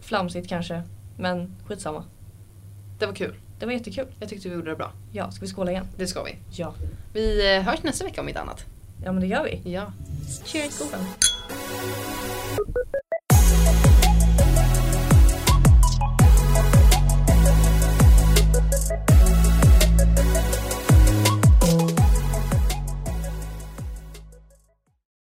flamsigt 0.00 0.48
kanske. 0.48 0.82
Men 1.18 1.56
skitsamma. 1.66 2.04
Det 2.98 3.06
var 3.06 3.14
kul. 3.14 3.34
Det 3.58 3.66
var 3.66 3.72
jättekul. 3.72 4.06
Jag 4.20 4.28
tyckte 4.28 4.48
vi 4.48 4.54
gjorde 4.54 4.70
det 4.70 4.76
bra. 4.76 4.92
Ja, 5.12 5.30
ska 5.30 5.44
vi 5.44 5.50
skåla 5.50 5.70
igen? 5.70 5.86
Det 5.96 6.06
ska 6.06 6.22
vi. 6.22 6.36
Ja. 6.50 6.74
Vi 7.12 7.56
eh, 7.56 7.62
hörs 7.62 7.82
nästa 7.82 8.04
vecka 8.04 8.20
om 8.20 8.28
inte 8.28 8.40
annat. 8.40 8.64
Ja 9.04 9.12
men 9.12 9.20
det 9.20 9.26
gör 9.26 9.44
vi. 9.44 9.72
Ja. 9.72 9.92
Cheers! 10.44 10.78
God 10.78 10.88